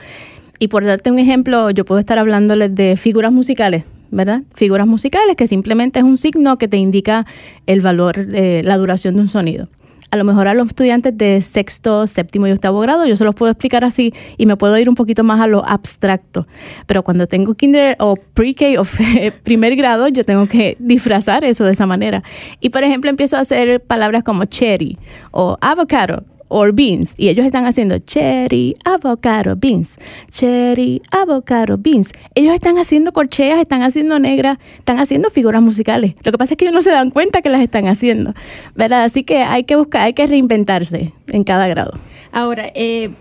Y 0.59 0.67
por 0.67 0.85
darte 0.85 1.11
un 1.11 1.19
ejemplo, 1.19 1.69
yo 1.71 1.83
puedo 1.85 1.99
estar 1.99 2.19
hablándoles 2.19 2.73
de 2.73 2.95
figuras 2.95 3.31
musicales, 3.31 3.83
¿verdad? 4.11 4.43
Figuras 4.53 4.87
musicales 4.87 5.35
que 5.35 5.47
simplemente 5.47 5.99
es 5.99 6.05
un 6.05 6.17
signo 6.17 6.57
que 6.57 6.67
te 6.67 6.77
indica 6.77 7.25
el 7.65 7.81
valor, 7.81 8.27
la 8.31 8.77
duración 8.77 9.15
de 9.15 9.21
un 9.21 9.27
sonido 9.27 9.67
a 10.13 10.15
lo 10.15 10.25
mejor 10.25 10.47
a 10.47 10.53
los 10.53 10.67
estudiantes 10.67 11.17
de 11.17 11.41
sexto, 11.41 12.05
séptimo 12.05 12.45
y 12.45 12.51
octavo 12.51 12.79
grado, 12.81 13.03
yo 13.07 13.15
se 13.15 13.23
los 13.23 13.33
puedo 13.33 13.51
explicar 13.51 13.83
así 13.83 14.13
y 14.37 14.45
me 14.45 14.55
puedo 14.55 14.77
ir 14.77 14.87
un 14.87 14.93
poquito 14.93 15.23
más 15.23 15.41
a 15.41 15.47
lo 15.47 15.67
abstracto. 15.67 16.45
Pero 16.85 17.01
cuando 17.01 17.25
tengo 17.25 17.55
kinder 17.55 17.95
o 17.97 18.15
pre-K 18.15 18.79
o 18.79 18.83
primer 19.43 19.75
grado, 19.75 20.07
yo 20.09 20.23
tengo 20.23 20.47
que 20.47 20.77
disfrazar 20.77 21.43
eso 21.43 21.63
de 21.63 21.71
esa 21.71 21.87
manera. 21.87 22.21
Y 22.59 22.69
por 22.69 22.83
ejemplo, 22.83 23.09
empiezo 23.09 23.37
a 23.37 23.39
hacer 23.39 23.81
palabras 23.81 24.23
como 24.23 24.45
cherry 24.45 24.99
o 25.31 25.57
avocado 25.61 26.23
or 26.47 26.73
beans. 26.73 27.15
Y 27.17 27.29
ellos 27.29 27.45
están 27.45 27.65
haciendo 27.65 27.99
cherry, 27.99 28.73
avocado, 28.85 29.55
beans. 29.55 29.97
Cherry, 30.31 31.01
avocado, 31.11 31.77
beans. 31.77 32.11
Ellos 32.35 32.53
están 32.53 32.77
haciendo 32.77 33.13
corcheas, 33.13 33.59
están 33.59 33.81
haciendo 33.81 34.19
negras, 34.19 34.57
están 34.77 34.99
haciendo 34.99 35.29
figuras 35.29 35.61
musicales. 35.61 36.15
Lo 36.23 36.31
que 36.31 36.37
pasa 36.37 36.53
es 36.53 36.57
que 36.57 36.65
ellos 36.65 36.75
no 36.75 36.81
se 36.81 36.91
dan 36.91 37.09
cuenta 37.09 37.41
que 37.41 37.49
las 37.49 37.61
están 37.61 37.87
haciendo. 37.87 38.33
¿Verdad? 38.75 39.03
Así 39.03 39.23
que 39.23 39.43
hay 39.43 39.63
que 39.63 39.75
buscar, 39.75 40.01
hay 40.01 40.13
que 40.13 40.27
reinventarse 40.27 41.13
en 41.27 41.43
cada 41.43 41.67
grado. 41.67 41.93
Ahora, 42.31 42.71
eh, 42.73 43.11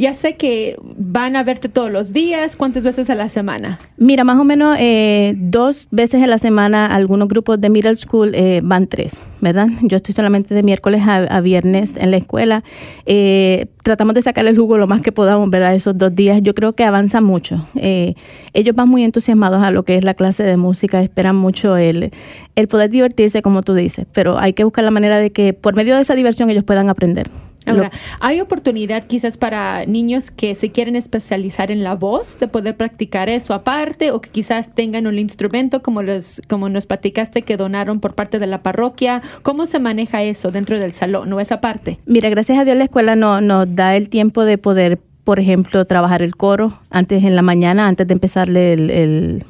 ya 0.00 0.14
sé 0.14 0.36
que 0.36 0.76
van 0.82 1.36
a 1.36 1.44
verte 1.44 1.68
todos 1.68 1.90
los 1.90 2.12
días, 2.14 2.56
¿cuántas 2.56 2.84
veces 2.84 3.10
a 3.10 3.14
la 3.14 3.28
semana? 3.28 3.76
Mira, 3.98 4.24
más 4.24 4.38
o 4.38 4.44
menos 4.44 4.76
eh, 4.80 5.34
dos 5.36 5.88
veces 5.90 6.22
a 6.22 6.26
la 6.26 6.38
semana, 6.38 6.86
algunos 6.86 7.28
grupos 7.28 7.60
de 7.60 7.68
middle 7.68 7.96
school 7.96 8.34
eh, 8.34 8.60
van 8.64 8.86
tres, 8.86 9.20
¿verdad? 9.42 9.68
Yo 9.82 9.96
estoy 9.96 10.14
solamente 10.14 10.54
de 10.54 10.62
miércoles 10.62 11.02
a, 11.06 11.40
viernes 11.42 11.94
en 11.96 12.10
la 12.10 12.16
escuela. 12.16 12.64
Eh, 13.04 13.66
tratamos 13.82 14.14
de 14.14 14.22
sacarle 14.22 14.50
el 14.50 14.58
jugo 14.58 14.78
lo 14.78 14.86
más 14.86 15.02
que 15.02 15.12
podamos, 15.12 15.50
¿verdad? 15.50 15.74
Esos 15.74 15.96
dos 15.96 16.14
días. 16.14 16.40
Yo 16.42 16.54
creo 16.54 16.72
que 16.72 16.84
avanza 16.84 17.20
mucho. 17.20 17.66
ellos 17.74 18.74
van 18.74 18.88
muy 18.88 19.04
entusiasmados 19.04 19.62
a 19.62 19.70
lo 19.70 19.84
que 19.84 19.96
es 19.96 20.04
la 20.04 20.14
clase 20.14 20.44
de 20.44 20.56
música, 20.56 21.02
esperan 21.02 21.36
mucho 21.36 21.76
el, 21.76 22.10
el 22.56 22.68
poder 22.68 22.88
divertirse, 22.88 23.42
como 23.42 23.62
tú 23.62 23.74
dices, 23.74 24.06
pero 24.12 24.38
hay 24.38 24.54
que 24.54 24.64
buscar 24.64 24.84
la 24.84 24.90
manera 24.90 25.18
de 25.18 25.30
que 25.30 25.52
por 25.52 25.76
medio 25.76 25.94
de 25.94 26.00
esa 26.00 26.14
diversión 26.14 26.48
ellos 26.48 26.64
puedan 26.64 26.88
aprender. 26.88 27.28
Ahora, 27.66 27.90
¿hay 28.20 28.40
oportunidad 28.40 29.04
quizás 29.04 29.36
para 29.36 29.84
niños 29.86 30.30
que 30.30 30.54
se 30.54 30.70
quieren 30.70 30.96
especializar 30.96 31.70
en 31.70 31.84
la 31.84 31.94
voz 31.94 32.38
de 32.38 32.48
poder 32.48 32.76
practicar 32.76 33.28
eso 33.28 33.54
aparte 33.54 34.10
o 34.12 34.20
que 34.20 34.30
quizás 34.30 34.74
tengan 34.74 35.06
un 35.06 35.18
instrumento 35.18 35.82
como 35.82 36.02
los 36.02 36.40
como 36.48 36.68
nos 36.68 36.86
platicaste 36.86 37.42
que 37.42 37.56
donaron 37.56 38.00
por 38.00 38.14
parte 38.14 38.38
de 38.38 38.46
la 38.46 38.62
parroquia? 38.62 39.22
¿Cómo 39.42 39.66
se 39.66 39.78
maneja 39.78 40.22
eso 40.22 40.50
dentro 40.50 40.78
del 40.78 40.92
salón 40.92 41.32
o 41.32 41.40
esa 41.40 41.60
parte? 41.60 41.98
Mira, 42.06 42.30
gracias 42.30 42.58
a 42.58 42.64
Dios 42.64 42.76
la 42.76 42.84
escuela 42.84 43.14
no, 43.16 43.40
nos 43.40 43.74
da 43.74 43.96
el 43.96 44.08
tiempo 44.08 44.44
de 44.44 44.58
poder, 44.58 44.98
por 45.24 45.38
ejemplo, 45.38 45.84
trabajar 45.84 46.22
el 46.22 46.36
coro 46.36 46.80
antes 46.90 47.24
en 47.24 47.36
la 47.36 47.42
mañana, 47.42 47.86
antes 47.86 48.06
de 48.06 48.14
empezarle 48.14 48.72
el 48.72 48.90
el 48.90 49.44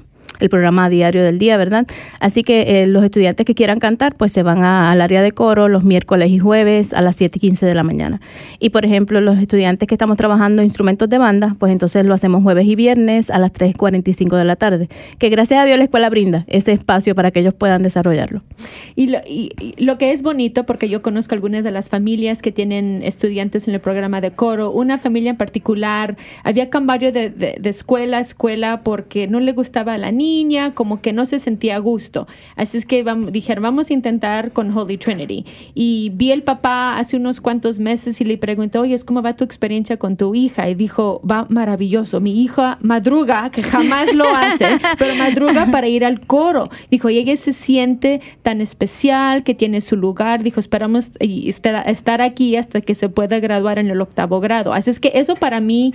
programa 0.49 0.89
diario 0.89 1.23
del 1.23 1.39
día, 1.39 1.57
¿verdad? 1.57 1.87
Así 2.21 2.43
que 2.43 2.83
eh, 2.83 2.87
los 2.87 3.05
estudiantes 3.05 3.45
que 3.45 3.55
quieran 3.55 3.79
cantar, 3.79 4.15
pues 4.15 4.33
se 4.33 4.43
van 4.43 4.63
al 4.65 5.01
área 5.01 5.23
de 5.23 5.33
coro 5.33 5.69
los 5.69 5.85
miércoles 5.85 6.31
y 6.31 6.39
jueves 6.39 6.93
a 6.93 7.03
las 7.03 7.17
7 7.17 7.39
y 7.39 7.41
15 7.41 7.67
de 7.67 7.75
la 7.75 7.83
mañana. 7.83 8.21
Y 8.59 8.71
por 8.71 8.85
ejemplo, 8.85 9.21
los 9.21 9.39
estudiantes 9.39 9.89
que 9.89 9.95
estamos 9.95 10.17
trabajando 10.17 10.63
instrumentos 10.63 11.09
de 11.09 11.19
banda, 11.19 11.57
pues 11.59 11.73
entonces 11.73 12.07
lo 12.07 12.15
hacemos 12.15 12.43
jueves 12.43 12.67
y 12.67 12.75
viernes 12.75 13.31
a 13.31 13.39
las 13.39 13.53
3.45 13.53 14.37
de 14.37 14.45
la 14.45 14.57
tarde, 14.57 14.89
que 15.19 15.29
gracias 15.29 15.63
a 15.63 15.65
Dios 15.65 15.79
la 15.79 15.85
escuela 15.85 16.11
brinda 16.11 16.45
ese 16.49 16.73
espacio 16.73 17.15
para 17.15 17.31
que 17.31 17.41
ellos 17.41 17.55
puedan 17.55 17.83
desarrollarlo. 17.83 18.43
Y 18.97 19.09
lo, 19.09 19.19
y, 19.27 19.53
lo 19.79 19.99
que 19.99 20.13
es 20.13 20.23
bonito, 20.23 20.65
porque 20.65 20.89
yo 20.89 21.03
conozco 21.03 21.35
algunas 21.35 21.65
de 21.65 21.71
las 21.71 21.89
familias 21.89 22.43
que 22.43 22.53
tienen 22.53 23.03
estudiantes 23.03 23.69
en 23.69 23.75
el 23.75 23.81
programa 23.81 24.21
de 24.21 24.33
coro, 24.33 24.71
una 24.71 24.99
familia 24.99 25.31
en 25.31 25.37
particular, 25.37 26.17
había 26.45 26.71
cambio 26.71 27.13
de, 27.13 27.31
de, 27.31 27.57
de 27.61 27.71
escuela 27.71 28.19
a 28.19 28.21
escuela 28.21 28.83
porque 28.83 29.27
no 29.27 29.41
le 29.41 29.53
gustaba 29.53 29.95
a 29.95 29.99
la 29.99 30.13
niña, 30.13 30.30
niña 30.31 30.75
como 30.75 31.01
que 31.01 31.13
no 31.13 31.27
se 31.27 31.39
sentía 31.39 31.77
a 31.77 31.79
gusto. 31.79 32.27
Así 32.57 32.79
es 32.79 32.87
que 32.87 33.03
vamos, 33.03 33.33
dijeron, 33.33 33.63
vamos 33.63 33.91
a 33.91 33.93
intentar 33.93 34.53
con 34.53 34.77
Holy 34.77 34.97
Trinity. 34.97 35.45
Y 35.75 36.11
vi 36.15 36.33
el 36.33 36.43
papá 36.43 36.99
hace 36.99 37.17
unos 37.17 37.41
cuantos 37.41 37.79
meses 37.79 38.21
y 38.21 38.25
le 38.25 38.39
pregunté, 38.39 38.79
oye, 38.79 38.97
¿cómo 39.05 39.23
va 39.23 39.35
tu 39.35 39.45
experiencia 39.45 39.97
con 39.97 40.17
tu 40.17 40.35
hija? 40.35 40.69
Y 40.69 40.75
dijo, 40.75 41.21
va 41.29 41.47
maravilloso. 41.49 42.21
Mi 42.21 42.43
hija 42.43 42.79
madruga, 42.81 43.51
que 43.51 43.63
jamás 43.63 44.15
lo 44.15 44.29
hace, 44.29 44.67
pero 44.99 45.15
madruga 45.17 45.71
para 45.71 45.89
ir 45.89 46.05
al 46.05 46.21
coro. 46.21 46.65
Dijo, 46.91 47.11
y 47.11 47.19
ella 47.19 47.37
se 47.37 47.53
siente 47.53 48.21
tan 48.43 48.61
especial, 48.61 49.43
que 49.45 49.55
tiene 49.55 49.81
su 49.81 49.97
lugar. 49.97 50.43
Dijo, 50.43 50.61
esperamos 50.61 51.11
estar 51.19 52.21
aquí 52.23 52.57
hasta 52.57 52.81
que 52.81 52.95
se 52.95 53.09
pueda 53.09 53.41
graduar 53.41 53.79
en 53.79 53.91
el 53.91 54.01
octavo 54.01 54.41
grado. 54.41 54.73
Así 54.73 54.91
es 54.91 54.99
que 55.01 55.13
eso 55.15 55.35
para 55.37 55.61
mí, 55.61 55.93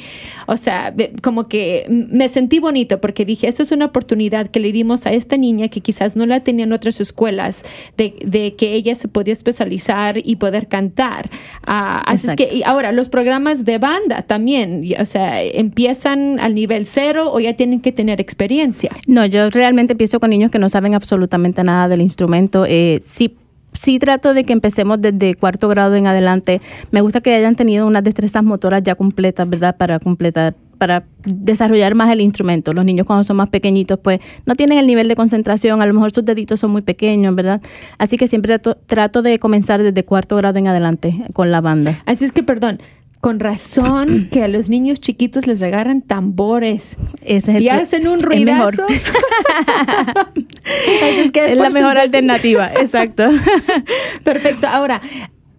o 0.48 0.58
sea, 0.58 0.94
como 1.22 1.48
que 1.48 1.86
me 1.90 2.28
sentí 2.30 2.60
bonito 2.60 3.00
porque 3.00 3.26
dije, 3.26 3.48
esto 3.48 3.64
es 3.64 3.72
una 3.72 3.86
oportunidad 3.86 4.25
que 4.52 4.60
le 4.60 4.72
dimos 4.72 5.06
a 5.06 5.14
esta 5.14 5.38
niña 5.38 5.68
que 5.70 5.82
quizás 5.82 6.16
no 6.16 6.26
la 6.26 6.42
tenían 6.42 6.74
otras 6.74 7.00
escuelas, 7.02 7.64
de, 7.98 8.56
que 8.58 8.74
ella 8.74 8.96
se 8.96 9.08
podía 9.08 9.34
especializar 9.34 10.20
y 10.24 10.36
poder 10.38 10.68
cantar. 10.68 11.30
Ah, 11.66 12.02
así 12.06 12.28
es 12.28 12.36
que 12.36 12.54
y 12.54 12.64
ahora 12.64 12.92
los 12.92 13.10
programas 13.10 13.66
de 13.66 13.78
banda 13.78 14.24
también, 14.24 14.84
o 15.00 15.06
sea, 15.06 15.42
empiezan 15.44 16.40
al 16.40 16.56
nivel 16.56 16.86
cero 16.86 17.32
o 17.32 17.40
ya 17.40 17.56
tienen 17.56 17.82
que 17.82 17.92
tener 17.92 18.22
experiencia. 18.22 18.92
No, 19.08 19.26
yo 19.26 19.50
realmente 19.50 19.94
empiezo 19.94 20.20
con 20.20 20.30
niños 20.30 20.52
que 20.52 20.60
no 20.60 20.70
saben 20.70 20.96
absolutamente 20.96 21.64
nada 21.64 21.88
del 21.88 22.02
instrumento. 22.02 22.66
Eh, 22.68 23.00
sí 23.04 23.36
sí 23.76 24.00
trato 24.00 24.34
de 24.34 24.44
que 24.44 24.54
empecemos 24.54 25.00
desde 25.02 25.36
cuarto 25.36 25.68
grado 25.68 25.96
en 25.96 26.08
adelante. 26.08 26.62
Me 26.92 27.02
gusta 27.02 27.22
que 27.22 27.36
hayan 27.36 27.56
tenido 27.56 27.86
unas 27.88 28.04
destrezas 28.04 28.44
motoras 28.44 28.84
ya 28.84 28.96
completas, 28.96 29.50
¿verdad? 29.50 29.76
Para 29.78 30.00
completar 30.00 30.56
para 30.78 31.06
desarrollar 31.26 31.96
más 31.96 32.12
el 32.12 32.22
instrumento. 32.22 32.74
Los 32.74 32.86
niños 32.86 33.08
cuando 33.08 33.24
son 33.24 33.38
más 33.38 33.50
pequeñitos, 33.50 34.00
pues 34.00 34.20
no 34.46 34.56
tienen 34.56 34.78
el 34.78 34.88
nivel 34.88 35.08
de 35.08 35.16
concentración, 35.16 35.82
a 35.82 35.86
lo 35.86 35.94
mejor 35.94 36.12
sus 36.12 36.26
deditos 36.26 36.60
son 36.60 36.72
muy 36.72 36.82
pequeños, 36.82 37.34
¿verdad? 37.34 37.62
Así 37.98 38.18
que 38.18 38.28
siempre 38.28 38.60
trato, 38.60 39.22
de 39.22 39.40
comenzar 39.40 39.82
desde 39.82 40.04
cuarto 40.04 40.36
grado 40.36 40.60
en 40.60 40.68
adelante 40.68 41.24
con 41.34 41.50
la 41.50 41.62
banda. 41.62 42.04
Así 42.06 42.26
es 42.26 42.32
que, 42.32 42.44
perdón, 42.44 42.80
con 43.26 43.40
razón 43.40 44.28
que 44.32 44.44
a 44.44 44.48
los 44.48 44.70
niños 44.70 45.00
chiquitos 45.00 45.48
les 45.48 45.60
regalan 45.60 46.04
tambores. 46.04 46.96
Ese 47.24 47.54
es 47.54 47.58
el 47.58 47.64
y 47.64 47.70
hacen 47.70 48.08
un 48.08 48.20
ruidazo. 48.20 48.86
es, 51.02 51.32
que 51.32 51.52
es 51.52 51.58
la 51.58 51.72
mejor 51.72 51.98
alternativa, 51.98 52.72
exacto. 52.76 53.24
Perfecto. 54.24 54.68
Ahora, 54.68 55.02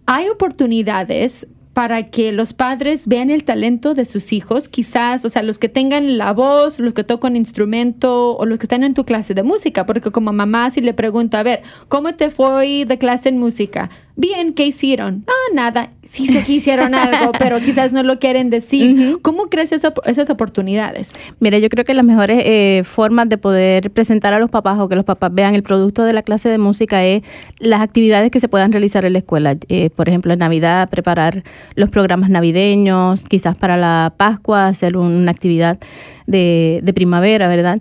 hay 0.05 0.29
oportunidades 0.29 1.45
para 1.73 2.09
que 2.09 2.31
los 2.31 2.53
padres 2.53 3.05
vean 3.05 3.29
el 3.29 3.43
talento 3.43 3.93
de 3.93 4.05
sus 4.05 4.31
hijos, 4.31 4.69
quizás, 4.69 5.25
o 5.25 5.29
sea, 5.29 5.43
los 5.43 5.59
que 5.59 5.67
tengan 5.67 6.17
la 6.17 6.31
voz, 6.31 6.79
los 6.79 6.93
que 6.93 7.03
tocan 7.03 7.35
instrumento 7.35 8.37
o 8.37 8.45
los 8.45 8.59
que 8.59 8.63
están 8.63 8.85
en 8.85 8.93
tu 8.93 9.03
clase 9.03 9.33
de 9.33 9.43
música, 9.43 9.85
porque 9.85 10.09
como 10.09 10.31
mamá 10.31 10.69
si 10.69 10.79
le 10.79 10.93
pregunto, 10.93 11.35
a 11.35 11.43
ver, 11.43 11.63
¿cómo 11.89 12.15
te 12.15 12.29
fue 12.29 12.85
de 12.85 12.97
clase 12.97 13.27
en 13.27 13.39
música? 13.39 13.89
Bien, 14.19 14.55
¿qué 14.55 14.65
hicieron? 14.65 15.25
Ah, 15.27 15.53
nada, 15.53 15.91
sí 16.01 16.25
sé 16.25 16.43
que 16.43 16.53
hicieron 16.53 16.95
algo, 16.95 17.31
pero 17.39 17.59
quizás 17.59 17.93
no 17.93 18.01
lo 18.01 18.17
quieren 18.17 18.49
decir. 18.49 19.19
¿Cómo 19.21 19.43
crees 19.43 19.71
esas 19.71 20.29
oportunidades? 20.31 21.11
Mira, 21.39 21.59
yo 21.59 21.69
creo 21.69 21.85
que 21.85 21.93
las 21.93 22.03
mejores 22.03 22.41
eh, 22.43 22.81
formas 22.83 23.29
de 23.29 23.37
poder 23.37 23.91
presentar 23.91 24.33
a 24.33 24.39
los 24.39 24.49
papás 24.49 24.79
o 24.79 24.89
que 24.89 24.95
los 24.95 25.05
papás 25.05 25.31
vean 25.31 25.53
el 25.53 25.61
producto 25.61 26.03
de 26.03 26.13
la 26.13 26.23
clase 26.23 26.49
de 26.49 26.57
música 26.57 27.05
es 27.05 27.21
las 27.59 27.79
actividades 27.79 28.31
que 28.31 28.39
se 28.39 28.49
puedan 28.49 28.71
realizar 28.71 29.05
en 29.05 29.13
la 29.13 29.19
escuela. 29.19 29.55
Eh, 29.69 29.91
por 29.91 30.09
ejemplo, 30.09 30.33
en 30.33 30.39
Navidad, 30.39 30.89
preparar 30.89 31.43
los 31.75 31.91
programas 31.91 32.31
navideños, 32.31 33.23
quizás 33.23 33.55
para 33.55 33.77
la 33.77 34.15
Pascua, 34.17 34.65
hacer 34.65 34.97
una 34.97 35.29
actividad 35.29 35.77
de, 36.25 36.79
de 36.81 36.93
primavera, 36.93 37.47
¿verdad? 37.47 37.77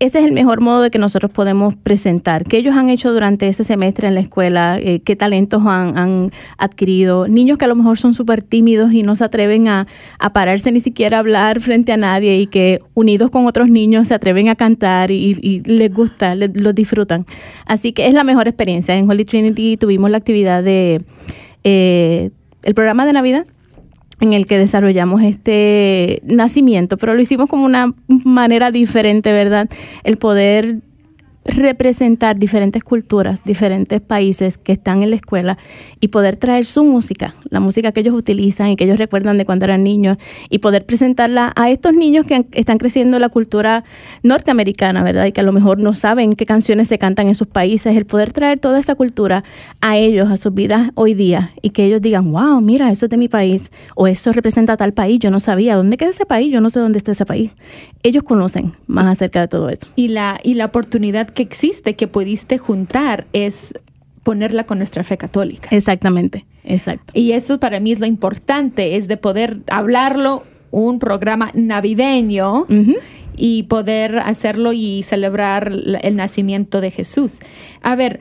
Ese 0.00 0.20
es 0.20 0.24
el 0.26 0.32
mejor 0.32 0.60
modo 0.60 0.82
de 0.82 0.90
que 0.90 0.98
nosotros 0.98 1.32
podemos 1.32 1.74
presentar 1.74 2.44
qué 2.44 2.58
ellos 2.58 2.76
han 2.76 2.88
hecho 2.88 3.12
durante 3.12 3.48
ese 3.48 3.64
semestre 3.64 4.06
en 4.06 4.14
la 4.14 4.20
escuela, 4.20 4.78
eh, 4.80 5.00
qué 5.00 5.16
talentos 5.16 5.62
han, 5.66 6.30
adquirido. 6.56 7.26
Niños 7.26 7.58
que 7.58 7.64
a 7.64 7.68
lo 7.68 7.74
mejor 7.74 7.98
son 7.98 8.14
súper 8.14 8.42
tímidos 8.42 8.92
y 8.92 9.02
no 9.02 9.16
se 9.16 9.24
atreven 9.24 9.66
a, 9.66 9.86
pararse 10.32 10.70
ni 10.70 10.80
siquiera 10.80 11.16
a 11.16 11.20
hablar 11.20 11.60
frente 11.60 11.92
a 11.92 11.96
nadie 11.96 12.38
y 12.38 12.46
que 12.46 12.80
unidos 12.94 13.30
con 13.30 13.46
otros 13.46 13.68
niños 13.70 14.08
se 14.08 14.14
atreven 14.14 14.48
a 14.48 14.54
cantar 14.54 15.10
y, 15.10 15.62
les 15.64 15.92
gusta, 15.92 16.34
los 16.36 16.74
disfrutan. 16.74 17.26
Así 17.66 17.92
que 17.92 18.06
es 18.06 18.14
la 18.14 18.22
mejor 18.22 18.46
experiencia. 18.46 18.94
En 18.94 19.10
Holy 19.10 19.24
Trinity 19.24 19.76
tuvimos 19.76 20.10
la 20.10 20.18
actividad 20.18 20.62
de 20.62 21.02
eh, 21.64 22.30
el 22.62 22.74
programa 22.74 23.04
de 23.04 23.12
Navidad 23.12 23.46
en 24.20 24.32
el 24.32 24.46
que 24.46 24.58
desarrollamos 24.58 25.22
este 25.22 26.20
nacimiento, 26.24 26.96
pero 26.96 27.14
lo 27.14 27.20
hicimos 27.20 27.48
como 27.48 27.64
una 27.64 27.94
manera 28.08 28.70
diferente, 28.70 29.32
¿verdad? 29.32 29.68
El 30.04 30.16
poder 30.18 30.78
representar 31.48 32.38
diferentes 32.38 32.84
culturas, 32.84 33.42
diferentes 33.44 34.00
países 34.00 34.58
que 34.58 34.72
están 34.72 35.02
en 35.02 35.10
la 35.10 35.16
escuela 35.16 35.58
y 36.00 36.08
poder 36.08 36.36
traer 36.36 36.66
su 36.66 36.84
música, 36.84 37.34
la 37.48 37.58
música 37.58 37.92
que 37.92 38.00
ellos 38.00 38.14
utilizan 38.14 38.68
y 38.68 38.76
que 38.76 38.84
ellos 38.84 38.98
recuerdan 38.98 39.38
de 39.38 39.46
cuando 39.46 39.64
eran 39.64 39.82
niños 39.82 40.18
y 40.50 40.58
poder 40.58 40.84
presentarla 40.84 41.52
a 41.56 41.70
estos 41.70 41.94
niños 41.94 42.26
que 42.26 42.46
están 42.52 42.76
creciendo 42.78 43.18
la 43.18 43.30
cultura 43.30 43.82
norteamericana, 44.22 45.02
¿verdad? 45.02 45.24
Y 45.24 45.32
que 45.32 45.40
a 45.40 45.44
lo 45.44 45.52
mejor 45.52 45.78
no 45.78 45.94
saben 45.94 46.34
qué 46.34 46.44
canciones 46.44 46.88
se 46.88 46.98
cantan 46.98 47.28
en 47.28 47.34
sus 47.34 47.46
países, 47.46 47.96
el 47.96 48.04
poder 48.04 48.32
traer 48.32 48.58
toda 48.58 48.78
esa 48.78 48.94
cultura 48.94 49.42
a 49.80 49.96
ellos, 49.96 50.30
a 50.30 50.36
sus 50.36 50.52
vidas 50.52 50.90
hoy 50.94 51.14
día 51.14 51.52
y 51.62 51.70
que 51.70 51.84
ellos 51.84 52.02
digan, 52.02 52.30
wow, 52.30 52.60
mira, 52.60 52.90
eso 52.90 53.06
es 53.06 53.10
de 53.10 53.16
mi 53.16 53.28
país 53.28 53.70
o 53.96 54.06
eso 54.06 54.32
representa 54.32 54.76
tal 54.76 54.92
país, 54.92 55.18
yo 55.18 55.30
no 55.30 55.40
sabía, 55.40 55.76
¿dónde 55.76 55.96
queda 55.96 56.10
ese 56.10 56.26
país? 56.26 56.52
Yo 56.52 56.60
no 56.60 56.68
sé 56.68 56.80
dónde 56.80 56.98
está 56.98 57.12
ese 57.12 57.24
país. 57.24 57.54
Ellos 58.02 58.22
conocen 58.22 58.72
más 58.86 59.06
acerca 59.06 59.40
de 59.40 59.48
todo 59.48 59.70
eso. 59.70 59.86
Y 59.96 60.08
la, 60.08 60.38
y 60.42 60.54
la 60.54 60.66
oportunidad 60.66 61.28
existe, 61.42 61.96
que 61.96 62.08
pudiste 62.08 62.58
juntar, 62.58 63.26
es 63.32 63.74
ponerla 64.22 64.64
con 64.64 64.78
nuestra 64.78 65.04
fe 65.04 65.16
católica. 65.16 65.68
Exactamente, 65.72 66.44
exacto. 66.64 67.12
Y 67.14 67.32
eso 67.32 67.58
para 67.60 67.80
mí 67.80 67.92
es 67.92 68.00
lo 68.00 68.06
importante, 68.06 68.96
es 68.96 69.08
de 69.08 69.16
poder 69.16 69.60
hablarlo, 69.68 70.44
un 70.70 70.98
programa 70.98 71.50
navideño. 71.54 72.66
Y 73.40 73.62
poder 73.64 74.18
hacerlo 74.18 74.72
y 74.72 75.04
celebrar 75.04 75.70
el 76.02 76.16
nacimiento 76.16 76.80
de 76.80 76.90
Jesús. 76.90 77.38
A 77.82 77.94
ver, 77.94 78.18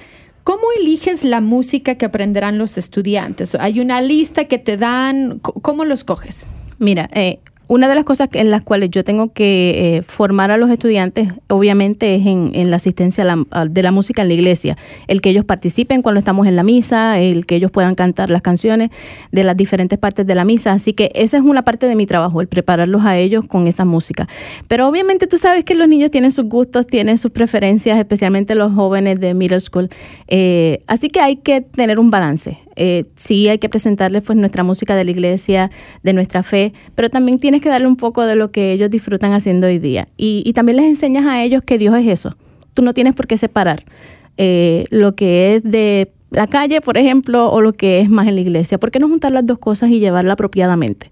¿Cómo 0.47 0.63
eliges 0.79 1.25
la 1.25 1.41
música 1.41 1.95
que 1.95 2.05
aprenderán 2.05 2.57
los 2.57 2.77
estudiantes? 2.77 3.53
¿Hay 3.55 3.81
una 3.81 3.99
lista 3.99 4.45
que 4.45 4.57
te 4.57 4.77
dan? 4.77 5.39
¿Cómo 5.39 5.83
los 5.83 6.05
coges? 6.05 6.47
Mira, 6.79 7.09
eh, 7.13 7.39
una 7.67 7.87
de 7.87 7.95
las 7.95 8.05
cosas 8.05 8.29
en 8.33 8.49
las 8.49 8.61
cuales 8.61 8.89
yo 8.89 9.03
tengo 9.03 9.33
que 9.33 9.97
eh, 9.97 10.01
formar 10.01 10.51
a 10.51 10.57
los 10.57 10.69
estudiantes, 10.69 11.29
obviamente, 11.47 12.15
es 12.15 12.25
en, 12.25 12.69
la 12.69 12.77
asistencia 12.77 13.25
de 13.25 13.83
la 13.83 13.91
música 13.91 14.21
en 14.21 14.29
la 14.29 14.33
iglesia. 14.33 14.77
El 15.07 15.21
que 15.21 15.29
ellos 15.29 15.45
participen 15.45 16.01
cuando 16.01 16.19
estamos 16.19 16.47
en 16.47 16.55
la 16.55 16.63
misa, 16.63 17.19
el 17.19 17.45
que 17.45 17.55
ellos 17.55 17.71
puedan 17.71 17.95
cantar 17.95 18.29
las 18.29 18.41
canciones 18.41 18.89
de 19.31 19.43
las 19.43 19.57
diferentes 19.57 19.99
partes 19.99 20.25
de 20.25 20.35
la 20.35 20.45
misa. 20.45 20.71
Así 20.71 20.93
que 20.93 21.11
esa 21.13 21.37
es 21.37 21.43
una 21.43 21.63
parte 21.63 21.87
de 21.87 21.95
mi 21.95 22.05
trabajo, 22.05 22.39
el 22.41 22.47
prepararlos 22.47 23.03
a 23.05 23.17
ellos 23.17 23.45
con 23.45 23.67
esa 23.67 23.85
música. 23.85 24.27
Pero 24.67 24.87
obviamente 24.87 25.27
tú 25.27 25.37
sabes 25.37 25.63
que 25.63 25.75
los 25.75 25.87
niños 25.87 26.11
tienen 26.11 26.31
sus 26.31 26.45
gustos, 26.45 26.87
tienen 26.87 27.17
sus 27.17 27.31
preferencias, 27.31 27.99
especialmente 27.99 28.55
los 28.55 28.73
jóvenes 28.73 29.19
de 29.19 29.33
middle 29.33 29.59
school. 29.59 29.89
Eh, 30.27 30.83
así 30.87 31.09
que 31.09 31.19
hay 31.19 31.37
que 31.37 31.61
tener 31.61 31.99
un 31.99 32.11
balance. 32.11 32.66
Eh, 32.77 33.05
sí 33.15 33.49
hay 33.49 33.57
que 33.57 33.69
presentarles 33.69 34.21
pues 34.23 34.37
nuestra 34.37 34.63
música 34.63 34.95
de 34.95 35.03
la 35.03 35.11
iglesia, 35.11 35.71
de 36.03 36.13
nuestra 36.13 36.43
fe, 36.43 36.73
pero 36.95 37.09
también 37.09 37.39
tienes 37.39 37.61
que 37.61 37.69
darle 37.69 37.87
un 37.87 37.97
poco 37.97 38.23
de 38.23 38.35
lo 38.35 38.49
que 38.49 38.71
ellos 38.71 38.89
disfrutan 38.89 39.33
haciendo 39.33 39.67
hoy 39.67 39.79
día. 39.79 40.07
Y, 40.15 40.53
también 40.53 40.77
les 40.77 40.85
enseñas 40.85 41.25
a 41.25 41.43
ellos 41.43 41.63
que 41.63 41.77
Dios 41.77 41.95
es 41.95 42.07
eso. 42.07 42.35
Tú 42.73 42.81
no 42.81 42.93
tienes 42.93 43.13
por 43.15 43.27
qué 43.27 43.37
separar 43.37 43.83
eh, 44.37 44.85
lo 44.91 45.15
que 45.15 45.55
es 45.55 45.63
de 45.63 46.11
la 46.29 46.47
calle, 46.47 46.81
por 46.81 46.97
ejemplo, 46.97 47.51
o 47.51 47.61
lo 47.61 47.73
que 47.73 47.99
es 47.99 48.09
más 48.09 48.27
en 48.27 48.35
la 48.35 48.41
iglesia. 48.41 48.77
¿Por 48.77 48.91
qué 48.91 48.99
no 48.99 49.07
juntar 49.07 49.31
las 49.31 49.45
dos 49.45 49.59
cosas 49.59 49.89
y 49.89 49.99
llevarla 49.99 50.33
apropiadamente? 50.33 51.11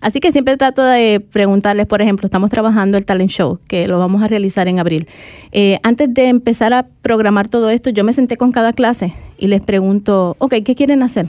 Así 0.00 0.20
que 0.20 0.32
siempre 0.32 0.56
trato 0.56 0.82
de 0.82 1.20
preguntarles, 1.20 1.86
por 1.86 2.02
ejemplo, 2.02 2.26
estamos 2.26 2.50
trabajando 2.50 2.98
el 2.98 3.04
talent 3.04 3.30
show, 3.30 3.58
que 3.68 3.88
lo 3.88 3.98
vamos 3.98 4.22
a 4.22 4.28
realizar 4.28 4.68
en 4.68 4.78
abril. 4.78 5.06
Eh, 5.52 5.78
antes 5.82 6.12
de 6.12 6.28
empezar 6.28 6.72
a 6.72 6.86
programar 7.02 7.48
todo 7.48 7.70
esto, 7.70 7.90
yo 7.90 8.04
me 8.04 8.12
senté 8.12 8.36
con 8.36 8.52
cada 8.52 8.72
clase 8.72 9.14
y 9.38 9.48
les 9.48 9.60
pregunto, 9.62 10.36
ok, 10.38 10.54
¿qué 10.64 10.74
quieren 10.74 11.02
hacer? 11.02 11.26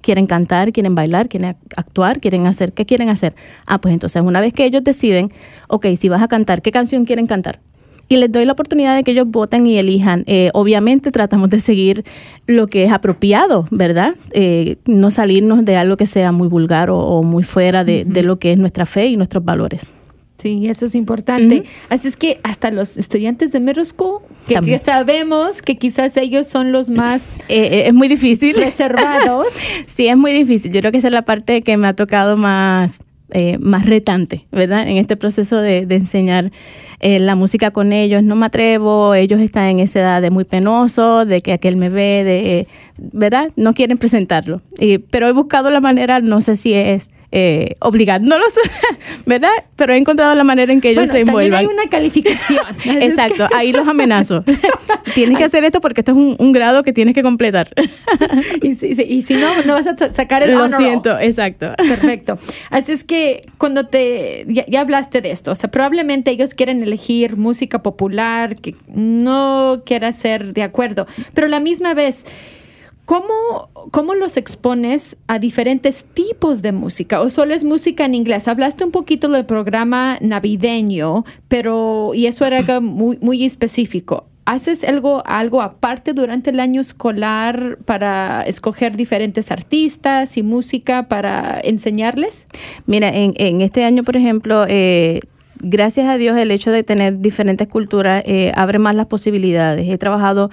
¿Quieren 0.00 0.26
cantar? 0.26 0.72
¿Quieren 0.72 0.94
bailar? 0.94 1.28
¿Quieren 1.28 1.56
actuar? 1.76 2.20
¿Quieren 2.20 2.46
hacer? 2.46 2.72
¿Qué 2.72 2.84
quieren 2.84 3.08
hacer? 3.08 3.34
Ah, 3.66 3.80
pues 3.80 3.94
entonces 3.94 4.22
una 4.22 4.40
vez 4.40 4.52
que 4.52 4.64
ellos 4.64 4.84
deciden, 4.84 5.30
ok, 5.68 5.86
si 5.96 6.08
vas 6.08 6.22
a 6.22 6.28
cantar, 6.28 6.60
¿qué 6.60 6.70
canción 6.70 7.06
quieren 7.06 7.26
cantar? 7.26 7.60
Y 8.08 8.16
les 8.16 8.30
doy 8.30 8.44
la 8.44 8.52
oportunidad 8.52 8.94
de 8.96 9.02
que 9.02 9.12
ellos 9.12 9.26
voten 9.28 9.66
y 9.66 9.78
elijan. 9.78 10.24
Eh, 10.26 10.50
obviamente 10.52 11.10
tratamos 11.10 11.50
de 11.50 11.60
seguir 11.60 12.04
lo 12.46 12.66
que 12.66 12.84
es 12.84 12.92
apropiado, 12.92 13.66
¿verdad? 13.70 14.14
Eh, 14.32 14.76
no 14.86 15.10
salirnos 15.10 15.64
de 15.64 15.76
algo 15.76 15.96
que 15.96 16.06
sea 16.06 16.32
muy 16.32 16.48
vulgar 16.48 16.90
o, 16.90 17.22
muy 17.22 17.42
fuera 17.42 17.84
de, 17.84 18.04
lo 18.22 18.38
que 18.38 18.52
es 18.52 18.58
nuestra 18.58 18.86
fe 18.86 19.06
y 19.06 19.16
nuestros 19.16 19.44
valores. 19.44 19.92
Sí, 20.38 20.66
eso 20.66 20.86
es 20.86 20.94
importante. 20.94 21.62
Así 21.88 22.08
es 22.08 22.16
que 22.16 22.38
hasta 22.42 22.70
los 22.70 22.98
estudiantes 22.98 23.52
de 23.52 23.60
middle 23.60 23.84
que, 24.46 24.78
sabemos 24.78 25.62
que 25.62 25.78
quizás 25.78 26.16
ellos 26.16 26.46
son 26.46 26.70
los 26.72 26.90
más... 26.90 27.38
Eh, 27.48 27.84
es 27.86 27.94
muy 27.94 28.08
difícil. 28.08 28.54
Reservados. 28.56 29.46
sí, 29.86 30.08
es 30.08 30.16
muy 30.16 30.32
difícil. 30.32 30.72
Yo 30.72 30.80
creo 30.80 30.92
que 30.92 30.98
esa 30.98 31.08
es 31.08 31.14
la 31.14 31.24
parte 31.24 31.62
que 31.62 31.76
me 31.76 31.86
ha 31.86 31.94
tocado 31.94 32.36
más 32.36 33.02
eh, 33.30 33.58
más 33.58 33.86
retante, 33.86 34.46
¿verdad? 34.52 34.86
En 34.86 34.98
este 34.98 35.16
proceso 35.16 35.56
de, 35.56 35.86
enseñar 35.90 36.52
eh, 37.00 37.18
la 37.18 37.34
música 37.34 37.70
con 37.70 37.92
ellos. 37.92 38.22
No 38.22 38.36
me 38.36 38.46
atrevo, 38.46 39.14
ellos 39.14 39.40
están 39.40 39.64
en 39.68 39.80
esa 39.80 40.00
edad 40.00 40.22
de 40.22 40.30
muy 40.30 40.44
penoso, 40.44 41.24
de 41.24 41.40
que 41.40 41.52
aquel 41.52 41.76
me 41.76 41.88
ve, 41.88 42.22
de, 42.24 42.68
¿verdad? 42.98 43.50
No 43.56 43.74
quieren 43.74 43.98
presentarlo. 43.98 44.60
pero 45.10 45.28
he 45.28 45.32
buscado 45.32 45.70
la 45.70 45.80
manera, 45.80 46.20
no 46.20 46.40
sé 46.40 46.56
si 46.56 46.74
es 46.74 47.10
eh, 47.36 47.74
obligándolos, 47.80 48.54
¿verdad? 49.26 49.50
Pero 49.74 49.92
he 49.92 49.96
encontrado 49.96 50.36
la 50.36 50.44
manera 50.44 50.72
en 50.72 50.80
que 50.80 50.90
ellos 50.90 51.08
se 51.08 51.18
envuelvan. 51.18 51.58
Hay 51.58 51.66
una 51.66 51.88
calificación. 51.88 52.64
Exacto, 53.02 53.48
ahí 53.52 53.72
los 53.72 53.88
amenazo. 53.88 54.44
tienes 55.14 55.36
que 55.36 55.42
hacer 55.42 55.64
esto 55.64 55.80
porque 55.80 56.02
esto 56.02 56.12
es 56.12 56.38
un, 56.38 56.52
grado 56.52 56.84
que 56.84 56.92
tienes 56.92 57.12
que 57.12 57.24
completar. 57.24 57.70
y, 58.62 58.74
si, 58.74 59.34
no, 59.34 59.48
no 59.64 59.72
vas 59.72 59.88
a 59.88 60.12
sacar 60.12 60.44
el 60.44 60.52
Lo 60.52 60.70
siento, 60.70 61.18
exacto. 61.18 61.72
Perfecto. 61.76 62.38
Así 62.70 62.92
es 62.92 63.02
que 63.02 63.48
cuando 63.58 63.88
te, 63.88 64.46
ya, 64.46 64.64
ya, 64.68 64.82
hablaste 64.82 65.20
de 65.20 65.32
esto, 65.32 65.50
o 65.50 65.54
sea, 65.56 65.72
probablemente 65.72 66.30
ellos 66.30 66.54
quieren 66.54 66.84
elegir 66.84 67.36
música 67.36 67.82
popular 67.82 68.54
que 68.54 68.76
no 68.86 69.82
quiera 69.84 70.12
ser 70.12 70.52
de 70.52 70.62
acuerdo, 70.62 71.08
pero 71.34 71.48
a 71.48 71.50
la 71.50 71.58
misma 71.58 71.94
vez 71.94 72.26
¿Cómo, 73.04 73.68
¿Cómo 73.90 74.14
los 74.14 74.38
expones 74.38 75.18
a 75.26 75.38
diferentes 75.38 76.04
tipos 76.04 76.62
de 76.62 76.72
música? 76.72 77.20
¿O 77.20 77.28
solo 77.28 77.52
es 77.52 77.62
música 77.62 78.06
en 78.06 78.14
inglés? 78.14 78.48
Hablaste 78.48 78.84
un 78.84 78.92
poquito 78.92 79.28
del 79.28 79.44
programa 79.44 80.16
navideño, 80.22 81.24
pero 81.48 82.12
y 82.14 82.26
eso 82.26 82.46
era 82.46 82.58
algo 82.58 82.80
muy, 82.80 83.18
muy 83.20 83.44
específico. 83.44 84.24
¿Haces 84.46 84.84
algo, 84.84 85.22
algo 85.26 85.60
aparte 85.60 86.12
durante 86.12 86.50
el 86.50 86.60
año 86.60 86.80
escolar 86.80 87.78
para 87.84 88.42
escoger 88.42 88.96
diferentes 88.96 89.50
artistas 89.50 90.36
y 90.36 90.42
música 90.42 91.08
para 91.08 91.60
enseñarles? 91.62 92.46
Mira, 92.86 93.08
en, 93.08 93.34
en 93.36 93.60
este 93.60 93.84
año, 93.84 94.02
por 94.02 94.16
ejemplo, 94.16 94.64
eh, 94.68 95.20
gracias 95.60 96.08
a 96.08 96.18
Dios 96.18 96.36
el 96.36 96.50
hecho 96.50 96.70
de 96.70 96.82
tener 96.82 97.20
diferentes 97.20 97.68
culturas 97.68 98.22
eh, 98.26 98.52
abre 98.54 98.78
más 98.78 98.94
las 98.94 99.06
posibilidades. 99.06 99.88
He 99.88 99.98
trabajado 99.98 100.50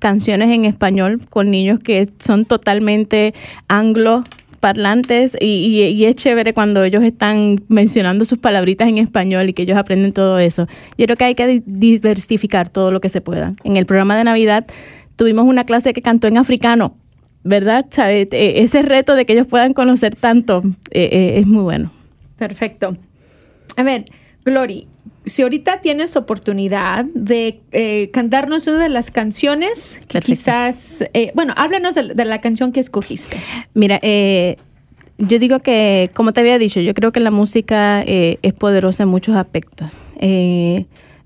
canciones 0.00 0.50
en 0.50 0.64
español 0.64 1.20
con 1.30 1.50
niños 1.50 1.80
que 1.80 2.08
son 2.18 2.44
totalmente 2.44 3.34
anglo 3.68 4.24
parlantes 4.58 5.36
y, 5.40 6.04
es 6.04 6.16
chévere 6.16 6.52
cuando 6.52 6.82
ellos 6.82 7.02
están 7.02 7.62
mencionando 7.68 8.24
sus 8.24 8.38
palabritas 8.38 8.88
en 8.88 8.98
español 8.98 9.48
y 9.48 9.52
que 9.52 9.62
ellos 9.62 9.78
aprenden 9.78 10.12
todo 10.12 10.38
eso. 10.38 10.66
Yo 10.96 11.06
creo 11.06 11.16
que 11.16 11.24
hay 11.24 11.34
que 11.34 11.62
diversificar 11.64 12.68
todo 12.68 12.90
lo 12.90 13.00
que 13.00 13.08
se 13.08 13.20
pueda. 13.20 13.54
En 13.64 13.76
el 13.76 13.86
programa 13.86 14.16
de 14.16 14.24
Navidad 14.24 14.66
tuvimos 15.16 15.44
una 15.44 15.64
clase 15.64 15.92
que 15.92 16.02
cantó 16.02 16.26
en 16.28 16.38
africano, 16.38 16.96
¿verdad? 17.44 17.86
E, 17.98 18.28
ese 18.62 18.82
reto 18.82 19.14
de 19.14 19.26
que 19.26 19.34
ellos 19.34 19.46
puedan 19.46 19.74
conocer 19.74 20.14
tanto 20.14 20.62
eh, 20.90 21.08
eh, 21.12 21.38
es 21.38 21.46
muy 21.46 21.62
bueno. 21.62 21.92
Perfecto. 22.36 22.96
A 23.76 23.82
ver, 23.82 24.06
Glory, 24.44 24.86
si 25.28 25.42
ahorita 25.42 25.80
tienes 25.80 26.16
oportunidad 26.16 27.04
de 27.14 27.60
eh, 27.72 28.10
cantarnos 28.12 28.66
una 28.66 28.78
de 28.78 28.88
las 28.88 29.10
canciones 29.10 30.00
que 30.08 30.20
quizás, 30.20 31.04
eh, 31.14 31.32
bueno, 31.34 31.54
háblanos 31.56 31.94
de, 31.94 32.24
la 32.24 32.40
canción 32.40 32.72
que 32.72 32.80
escogiste. 32.80 33.36
Mira, 33.74 33.98
eh, 34.02 34.56
yo 35.18 35.38
digo 35.38 35.60
que, 35.60 36.10
como 36.14 36.32
te 36.32 36.40
había 36.40 36.58
dicho, 36.58 36.80
yo 36.80 36.94
creo 36.94 37.12
que 37.12 37.20
la 37.20 37.30
música 37.30 38.02
es 38.02 38.52
poderosa 38.54 39.02
en 39.02 39.08
muchos 39.08 39.36
aspectos. 39.36 39.92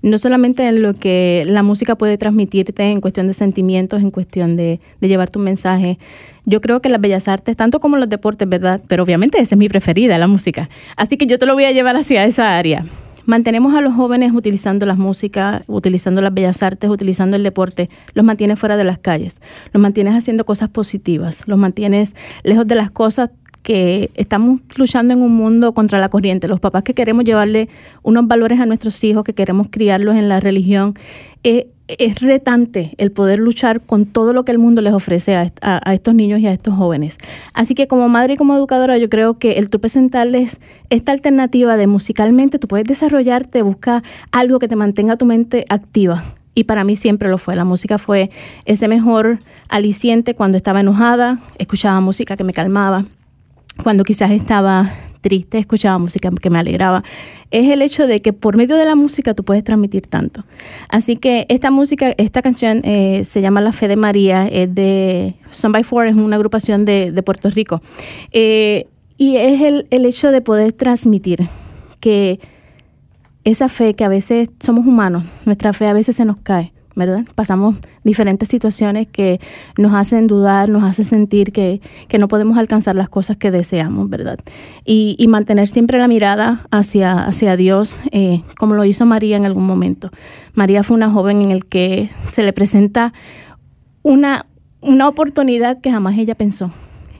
no 0.01 0.17
solamente 0.17 0.67
en 0.67 0.81
lo 0.81 0.93
que 0.93 1.43
la 1.45 1.63
música 1.63 1.95
puede 1.95 2.17
transmitirte 2.17 2.83
en 2.83 3.01
cuestión 3.01 3.27
de 3.27 3.33
sentimientos, 3.33 4.01
en 4.01 4.11
cuestión 4.11 4.55
de, 4.55 4.79
de 4.99 5.07
llevar 5.07 5.29
tu 5.29 5.39
mensaje. 5.39 5.99
Yo 6.45 6.59
creo 6.59 6.81
que 6.81 6.89
las 6.89 6.99
bellas 6.99 7.27
artes, 7.27 7.55
tanto 7.55 7.79
como 7.79 7.97
los 7.97 8.09
deportes, 8.09 8.49
¿verdad? 8.49 8.81
Pero 8.87 9.03
obviamente 9.03 9.39
esa 9.39 9.55
es 9.55 9.59
mi 9.59 9.69
preferida, 9.69 10.17
la 10.17 10.27
música. 10.27 10.69
Así 10.97 11.15
que 11.15 11.25
yo 11.25 11.37
te 11.37 11.45
lo 11.45 11.53
voy 11.53 11.65
a 11.65 11.71
llevar 11.71 11.95
hacia 11.95 12.25
esa 12.25 12.57
área. 12.57 12.83
Mantenemos 13.25 13.73
a 13.73 13.81
los 13.81 13.93
jóvenes 13.93 14.33
utilizando 14.33 14.85
las 14.85 14.97
músicas, 14.97 15.63
utilizando 15.67 16.21
las 16.21 16.33
bellas 16.33 16.63
artes, 16.63 16.89
utilizando 16.89 17.37
el 17.37 17.43
deporte, 17.43 17.89
los 18.13 18.25
mantienes 18.25 18.59
fuera 18.59 18.77
de 18.77 18.83
las 18.83 18.97
calles, 18.97 19.41
los 19.71 19.81
mantienes 19.81 20.15
haciendo 20.15 20.45
cosas 20.45 20.69
positivas, 20.69 21.43
los 21.47 21.57
mantienes 21.57 22.15
lejos 22.43 22.67
de 22.67 22.75
las 22.75 22.91
cosas 22.91 23.29
que 23.63 24.11
estamos 24.15 24.59
luchando 24.75 25.13
en 25.13 25.21
un 25.21 25.33
mundo 25.33 25.73
contra 25.73 25.99
la 25.99 26.09
corriente, 26.09 26.47
los 26.47 26.59
papás 26.59 26.83
que 26.83 26.93
queremos 26.93 27.23
llevarle 27.23 27.69
unos 28.03 28.27
valores 28.27 28.59
a 28.59 28.65
nuestros 28.65 29.01
hijos, 29.03 29.23
que 29.23 29.33
queremos 29.33 29.67
criarlos 29.71 30.17
en 30.17 30.27
la 30.27 30.41
religión, 30.41 30.95
eh, 31.45 31.67
es 31.87 32.21
retante 32.21 32.95
el 32.97 33.11
poder 33.11 33.39
luchar 33.39 33.81
con 33.81 34.05
todo 34.05 34.33
lo 34.33 34.45
que 34.45 34.51
el 34.51 34.57
mundo 34.57 34.81
les 34.81 34.93
ofrece 34.93 35.35
a, 35.35 35.93
estos 35.93 36.15
niños 36.15 36.39
y 36.39 36.47
a 36.47 36.53
estos 36.53 36.75
jóvenes. 36.75 37.17
Así 37.53 37.75
que 37.75 37.87
como 37.87 38.07
madre 38.09 38.33
y 38.33 38.37
como 38.37 38.55
educadora 38.55 38.97
yo 38.97 39.09
creo 39.09 39.37
que 39.37 39.53
el 39.53 39.69
tú 39.69 39.79
presentarles 39.79 40.59
esta 40.89 41.11
alternativa 41.11 41.75
de 41.77 41.87
musicalmente, 41.87 42.59
tú 42.59 42.67
puedes 42.67 42.87
desarrollarte, 42.87 43.61
busca 43.61 44.03
algo 44.31 44.59
que 44.59 44.67
te 44.67 44.75
mantenga 44.75 45.17
tu 45.17 45.25
mente 45.25 45.65
activa. 45.69 46.23
Y 46.55 46.65
para 46.65 46.83
mí 46.83 46.95
siempre 46.95 47.29
lo 47.29 47.37
fue. 47.37 47.55
La 47.55 47.65
música 47.65 47.97
fue 47.97 48.29
ese 48.65 48.87
mejor 48.87 49.39
aliciente 49.69 50.35
cuando 50.35 50.57
estaba 50.57 50.81
enojada, 50.81 51.39
escuchaba 51.57 51.99
música 51.99 52.37
que 52.37 52.43
me 52.43 52.53
calmaba. 52.53 53.05
Cuando 53.81 54.03
quizás 54.03 54.31
estaba 54.31 54.91
triste, 55.23 55.57
escuchaba 55.57 55.97
música 55.97 56.29
que 56.29 56.49
me 56.51 56.59
alegraba, 56.59 57.03
es 57.49 57.71
el 57.71 57.81
hecho 57.81 58.05
de 58.05 58.21
que 58.21 58.33
por 58.33 58.57
medio 58.57 58.75
de 58.75 58.85
la 58.85 58.95
música 58.95 59.33
tú 59.33 59.43
puedes 59.43 59.63
transmitir 59.63 60.05
tanto. 60.05 60.43
Así 60.89 61.15
que 61.15 61.47
esta 61.49 61.71
música, 61.71 62.13
esta 62.17 62.43
canción 62.43 62.81
eh, 62.83 63.25
se 63.25 63.41
llama 63.41 63.61
La 63.61 63.71
Fe 63.71 63.87
de 63.87 63.95
María, 63.95 64.47
es 64.47 64.73
de 64.75 65.35
Son 65.49 65.71
by 65.71 65.83
Four, 65.83 66.07
es 66.07 66.15
una 66.15 66.35
agrupación 66.35 66.85
de, 66.85 67.23
Puerto 67.23 67.49
Rico. 67.49 67.81
Eh, 68.33 68.85
y 69.17 69.37
es 69.37 69.61
el, 69.61 69.87
el 69.89 70.05
hecho 70.05 70.31
de 70.31 70.41
poder 70.41 70.73
transmitir 70.73 71.47
que 72.01 72.39
esa 73.45 73.69
fe 73.69 73.93
que 73.93 74.03
a 74.03 74.09
veces 74.09 74.49
somos 74.59 74.85
humanos, 74.85 75.23
nuestra 75.45 75.71
fe 75.71 75.87
a 75.87 75.93
veces 75.93 76.17
se 76.17 76.25
nos 76.25 76.37
cae 76.37 76.72
¿verdad? 76.95 77.25
Pasamos 77.35 77.75
diferentes 78.03 78.49
situaciones 78.49 79.07
que 79.07 79.39
nos 79.77 79.93
hacen 79.93 80.27
dudar, 80.27 80.69
nos 80.69 80.83
hacen 80.83 81.05
sentir 81.05 81.51
que, 81.51 81.81
no 82.19 82.27
podemos 82.27 82.57
alcanzar 82.57 82.95
las 82.95 83.09
cosas 83.09 83.37
que 83.37 83.51
deseamos, 83.51 84.09
¿verdad? 84.09 84.39
Y, 84.85 85.25
mantener 85.27 85.67
siempre 85.67 85.97
la 85.97 86.07
mirada 86.07 86.67
hacia, 86.69 87.25
hacia 87.25 87.57
Dios, 87.57 87.97
eh, 88.11 88.43
como 88.57 88.75
lo 88.75 88.85
hizo 88.85 89.05
María 89.05 89.35
en 89.35 89.45
algún 89.45 89.65
momento. 89.65 90.11
María 90.53 90.83
fue 90.83 90.95
una 90.95 91.09
joven 91.09 91.41
en 91.41 91.49
el 91.49 91.65
que 91.65 92.11
se 92.27 92.43
le 92.43 92.53
presenta 92.53 93.13
una, 94.03 94.45
una 94.79 95.07
oportunidad 95.07 95.81
que 95.81 95.91
jamás 95.91 96.17
ella 96.19 96.35
pensó. 96.35 96.71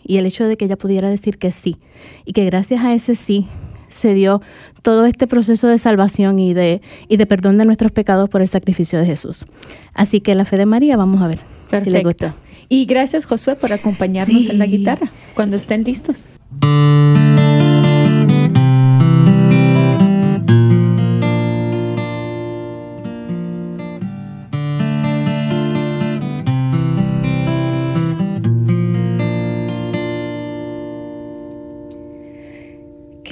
Y 0.06 0.18
el 0.18 0.28
hecho 0.28 0.46
de 0.46 0.58
que 0.58 0.66
ella 0.66 0.78
pudiera 0.78 1.10
decir 1.10 1.38
que 1.40 1.50
sí, 1.50 1.78
y 2.24 2.34
que 2.34 2.46
gracias 2.46 2.84
a 2.84 2.94
ese 2.94 3.16
sí 3.16 3.48
se 3.94 4.14
dio 4.14 4.42
todo 4.82 5.06
este 5.06 5.28
proceso 5.28 5.68
de 5.68 5.78
salvación 5.78 6.40
y 6.40 6.54
de, 6.54 6.82
y 7.08 7.18
de 7.18 7.26
perdón 7.26 7.58
de 7.58 7.66
nuestros 7.66 7.92
pecados 7.92 8.30
por 8.30 8.42
el 8.42 8.48
sacrificio 8.48 9.00
de 9.00 9.06
Jesús. 9.06 9.46
Así 9.94 10.22
que 10.22 10.36
la 10.36 10.46
fe 10.46 10.58
de 10.58 10.66
María, 10.66 10.98
vamos 10.98 11.22
a 11.22 11.28
ver 11.28 11.40
si 11.84 11.90
le 11.90 12.04
gusta. 12.04 12.36
Y 12.70 12.86
gracias 12.86 13.26
Josué 13.26 13.56
por 13.56 13.74
acompañarnos 13.74 14.50
en 14.50 14.58
la 14.58 14.66
guitarra 14.66 15.12
cuando 15.36 15.56
estén 15.56 15.84
listos. 15.84 16.28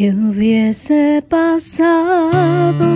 ¿Qué 0.01 0.09
hubiese 0.09 1.21
pasado 1.29 2.87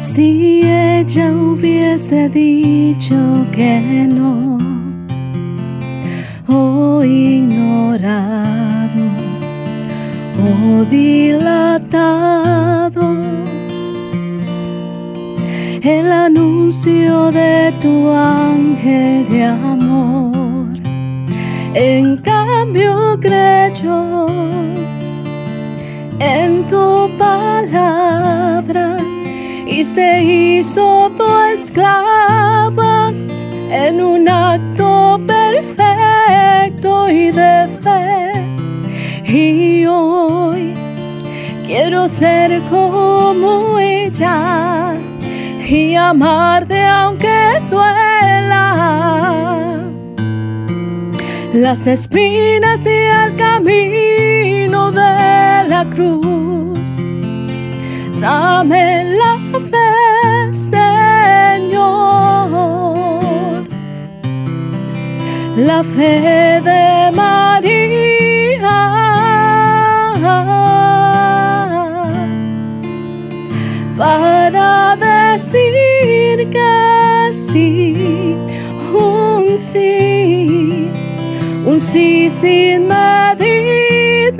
si 0.00 0.62
ella 0.62 1.32
hubiese 1.32 2.28
dicho 2.28 3.16
que 3.50 4.06
no 4.08 4.58
o 6.46 7.02
ignorado 7.02 8.30
o 10.38 10.84
dilatado 10.84 11.96
el 15.82 16.12
anuncio 16.12 17.32
de 17.32 17.74
tu 17.80 18.08
ángel 18.08 19.28
de 19.30 19.44
amor? 19.46 20.27
En 21.80 22.16
cambio 22.16 23.16
creyó 23.20 24.26
en 26.18 26.66
tu 26.66 27.08
palabra 27.16 28.96
y 29.64 29.84
se 29.84 30.20
hizo 30.24 31.08
tu 31.16 31.38
esclava 31.52 33.12
en 33.70 34.00
un 34.02 34.28
acto 34.28 35.20
perfecto 35.24 37.08
y 37.08 37.30
de 37.30 37.68
fe. 37.80 38.32
Y 39.32 39.86
hoy 39.86 40.74
quiero 41.64 42.08
ser 42.08 42.60
como 42.62 43.78
ella 43.78 44.94
y 45.64 45.94
amarte 45.94 46.84
aunque 46.84 47.62
duela 47.70 49.37
las 51.54 51.86
espinas 51.86 52.86
y 52.86 52.90
el 52.90 53.36
camino 53.36 54.90
de 54.90 55.68
la 55.68 55.86
cruz. 55.94 57.02
Dame 58.20 59.16
la 59.16 59.38
fe, 59.70 60.52
Señor, 60.52 61.68
la 65.56 65.82
fe 65.82 66.60
de 66.64 67.10
María. 67.14 67.98
Para 73.96 74.96
decir 74.96 76.50
que 76.50 77.32
sí, 77.32 78.36
un 78.92 79.58
sí 79.58 80.87
un 81.68 81.78
sí 81.80 82.30
sin 82.30 82.88
medidas. 82.88 84.38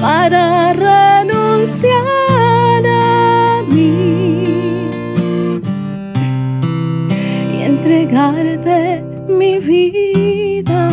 Para 0.00 0.72
renunciar 0.72 2.17
de 7.76 9.04
mi 9.28 9.58
vida. 9.58 10.88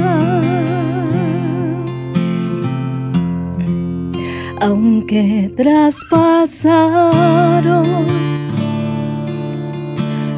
Aunque 4.61 5.53
traspasaron 5.55 6.65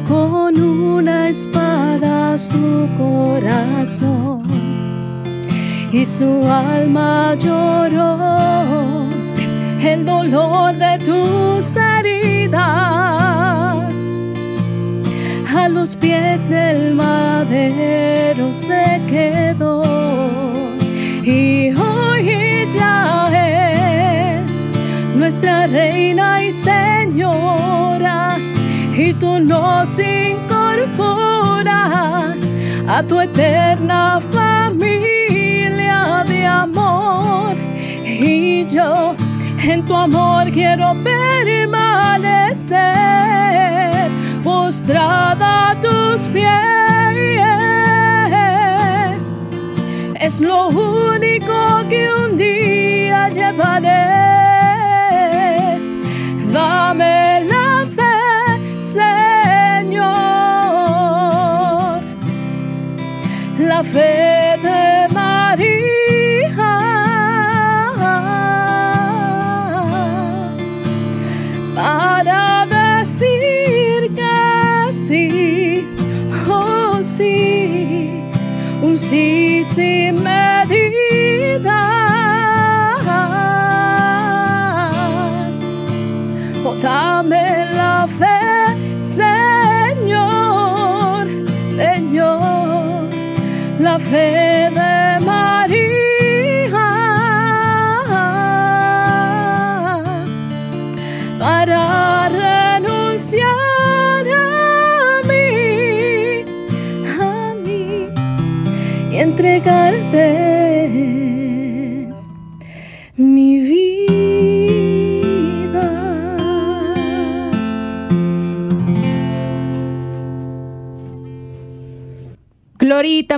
con 0.06 0.60
una 0.60 1.28
espada 1.28 2.38
su 2.38 2.88
corazón 2.96 4.42
y 5.92 6.04
su 6.04 6.44
alma 6.44 7.34
lloró 7.34 9.08
el 9.80 10.04
dolor 10.04 10.76
de 10.76 10.98
tus 11.04 11.76
heridas 11.76 13.17
a 15.58 15.68
los 15.68 15.96
pies 15.96 16.48
del 16.48 16.94
madero 16.94 18.52
se 18.52 19.02
quedó. 19.08 19.82
Y 21.24 21.74
hoy 21.74 22.68
ya 22.72 23.28
es 24.44 24.64
nuestra 25.14 25.66
reina 25.66 26.44
y 26.44 26.52
señora 26.52 28.36
y 28.96 29.12
tú 29.14 29.40
nos 29.40 29.98
incorporas 29.98 32.48
a 32.88 33.02
tu 33.02 33.20
eterna 33.20 34.20
familia 34.20 36.24
de 36.26 36.46
amor. 36.46 37.56
Y 38.04 38.64
yo 38.66 39.16
en 39.62 39.84
tu 39.84 39.94
amor 39.94 40.50
quiero 40.50 40.94
permanecer 41.02 41.17
es 50.28 50.40
lo 50.40 50.68
único 50.68 51.84
que 51.88 52.10
un 52.12 52.36
día 52.36 53.28
llevaré. 53.28 54.18
Dame 56.52 57.44
la 57.44 57.86
fe, 57.96 58.78
Señor, 58.78 60.02
la 63.58 63.82
fe 63.82 64.37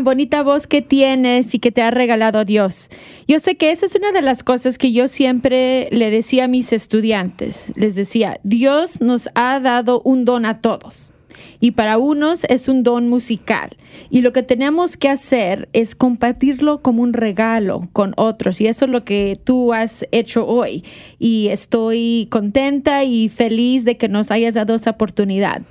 bonita 0.05 0.43
voz 0.43 0.67
que 0.67 0.83
tienes 0.83 1.55
y 1.55 1.59
que 1.59 1.73
te 1.73 1.83
ha 1.83 1.91
regalado 1.91 2.45
Dios. 2.45 2.89
Yo 3.27 3.39
sé 3.39 3.57
que 3.57 3.71
esa 3.71 3.87
es 3.87 3.95
una 3.95 4.13
de 4.13 4.23
las 4.23 4.43
cosas 4.43 4.79
que 4.79 4.93
yo 4.93 5.09
siempre 5.09 5.89
le 5.93 6.11
decía 6.11 6.45
a 6.45 6.49
mis 6.49 6.73
estudiantes. 6.73 7.73
Les 7.77 7.95
decía, 7.95 8.41
Dios 8.43 9.01
nos 9.01 9.29
ha 9.35 9.61
dado 9.61 10.03
un 10.05 10.25
don 10.25 10.45
a 10.45 10.61
todos. 10.61 11.13
Y 11.61 11.73
para 11.73 11.99
unos 11.99 12.45
es 12.45 12.69
un 12.69 12.83
don 12.83 13.09
musical. 13.09 13.77
Y 14.11 14.23
lo 14.23 14.33
que 14.33 14.43
tenemos 14.43 14.97
que 14.97 15.09
hacer 15.09 15.69
es 15.73 15.95
compartirlo 15.95 16.83
como 16.83 17.03
un 17.03 17.13
regalo 17.13 17.89
con 17.93 18.15
otros. 18.17 18.61
Y 18.61 18.67
eso 18.67 18.87
es 18.87 18.91
lo 18.91 19.05
que 19.05 19.39
tú 19.43 19.73
has 19.73 20.07
hecho 20.13 20.47
hoy. 20.47 20.85
Y 21.19 21.49
estoy 21.49 22.29
contenta 22.31 23.05
y 23.05 23.29
feliz 23.29 23.85
de 23.85 23.97
que 23.97 24.09
nos 24.09 24.31
hayas 24.31 24.55
dado 24.55 24.75
esa 24.75 24.91
oportunidad. 24.91 25.63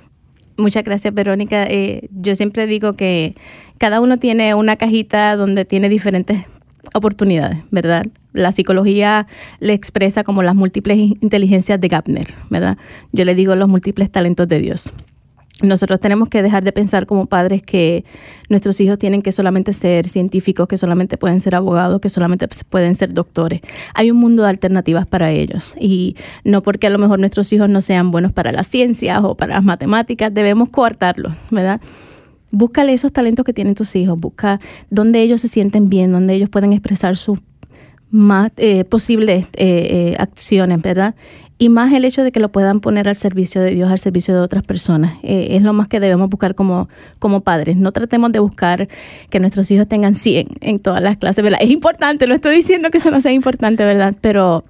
Muchas 0.60 0.84
gracias, 0.84 1.14
Verónica. 1.14 1.64
Eh, 1.64 2.08
yo 2.12 2.34
siempre 2.34 2.66
digo 2.66 2.92
que 2.92 3.34
cada 3.78 4.00
uno 4.00 4.18
tiene 4.18 4.54
una 4.54 4.76
cajita 4.76 5.34
donde 5.36 5.64
tiene 5.64 5.88
diferentes 5.88 6.44
oportunidades, 6.94 7.58
¿verdad? 7.70 8.04
La 8.32 8.52
psicología 8.52 9.26
le 9.58 9.72
expresa 9.72 10.22
como 10.22 10.42
las 10.42 10.54
múltiples 10.54 10.98
inteligencias 10.98 11.80
de 11.80 11.88
Gapner, 11.88 12.34
¿verdad? 12.50 12.76
Yo 13.12 13.24
le 13.24 13.34
digo 13.34 13.54
los 13.54 13.68
múltiples 13.68 14.10
talentos 14.10 14.48
de 14.48 14.58
Dios. 14.60 14.92
Nosotros 15.62 16.00
tenemos 16.00 16.28
que 16.28 16.42
dejar 16.42 16.64
de 16.64 16.72
pensar 16.72 17.06
como 17.06 17.26
padres 17.26 17.62
que 17.62 18.04
nuestros 18.48 18.80
hijos 18.80 18.98
tienen 18.98 19.22
que 19.22 19.32
solamente 19.32 19.72
ser 19.72 20.06
científicos, 20.06 20.66
que 20.68 20.76
solamente 20.76 21.16
pueden 21.18 21.40
ser 21.40 21.54
abogados, 21.54 22.00
que 22.00 22.08
solamente 22.08 22.48
pueden 22.68 22.94
ser 22.94 23.12
doctores. 23.12 23.60
Hay 23.94 24.10
un 24.10 24.16
mundo 24.16 24.42
de 24.42 24.48
alternativas 24.48 25.06
para 25.06 25.30
ellos 25.30 25.74
y 25.78 26.16
no 26.44 26.62
porque 26.62 26.86
a 26.86 26.90
lo 26.90 26.98
mejor 26.98 27.18
nuestros 27.18 27.52
hijos 27.52 27.68
no 27.68 27.80
sean 27.80 28.10
buenos 28.10 28.32
para 28.32 28.52
las 28.52 28.68
ciencias 28.68 29.20
o 29.22 29.36
para 29.36 29.54
las 29.54 29.64
matemáticas, 29.64 30.32
debemos 30.32 30.70
coartarlos, 30.70 31.32
¿verdad? 31.50 31.80
Búscale 32.52 32.92
esos 32.92 33.12
talentos 33.12 33.44
que 33.44 33.52
tienen 33.52 33.74
tus 33.74 33.94
hijos, 33.94 34.18
busca 34.18 34.60
donde 34.88 35.20
ellos 35.22 35.40
se 35.40 35.48
sienten 35.48 35.88
bien, 35.88 36.10
donde 36.10 36.34
ellos 36.34 36.48
pueden 36.48 36.72
expresar 36.72 37.16
sus 37.16 37.38
más 38.10 38.50
eh, 38.56 38.84
posibles 38.84 39.46
eh, 39.56 40.12
eh, 40.12 40.16
acciones, 40.18 40.82
¿verdad? 40.82 41.14
Y 41.62 41.68
más 41.68 41.92
el 41.92 42.06
hecho 42.06 42.24
de 42.24 42.32
que 42.32 42.40
lo 42.40 42.50
puedan 42.50 42.80
poner 42.80 43.06
al 43.06 43.16
servicio 43.16 43.60
de 43.60 43.72
Dios, 43.72 43.90
al 43.90 43.98
servicio 43.98 44.32
de 44.32 44.40
otras 44.40 44.62
personas. 44.62 45.18
Eh, 45.22 45.48
es 45.50 45.62
lo 45.62 45.74
más 45.74 45.88
que 45.88 46.00
debemos 46.00 46.30
buscar 46.30 46.54
como, 46.54 46.88
como 47.18 47.42
padres. 47.42 47.76
No 47.76 47.92
tratemos 47.92 48.32
de 48.32 48.38
buscar 48.38 48.88
que 49.28 49.40
nuestros 49.40 49.70
hijos 49.70 49.86
tengan 49.86 50.14
100 50.14 50.48
en 50.62 50.78
todas 50.78 51.02
las 51.02 51.18
clases, 51.18 51.44
¿verdad? 51.44 51.58
Es 51.60 51.68
importante, 51.68 52.26
lo 52.26 52.34
estoy 52.34 52.54
diciendo 52.56 52.88
que 52.88 52.96
eso 52.96 53.10
no 53.10 53.20
sea 53.20 53.32
importante, 53.32 53.84
¿verdad? 53.84 54.16
Pero 54.22 54.64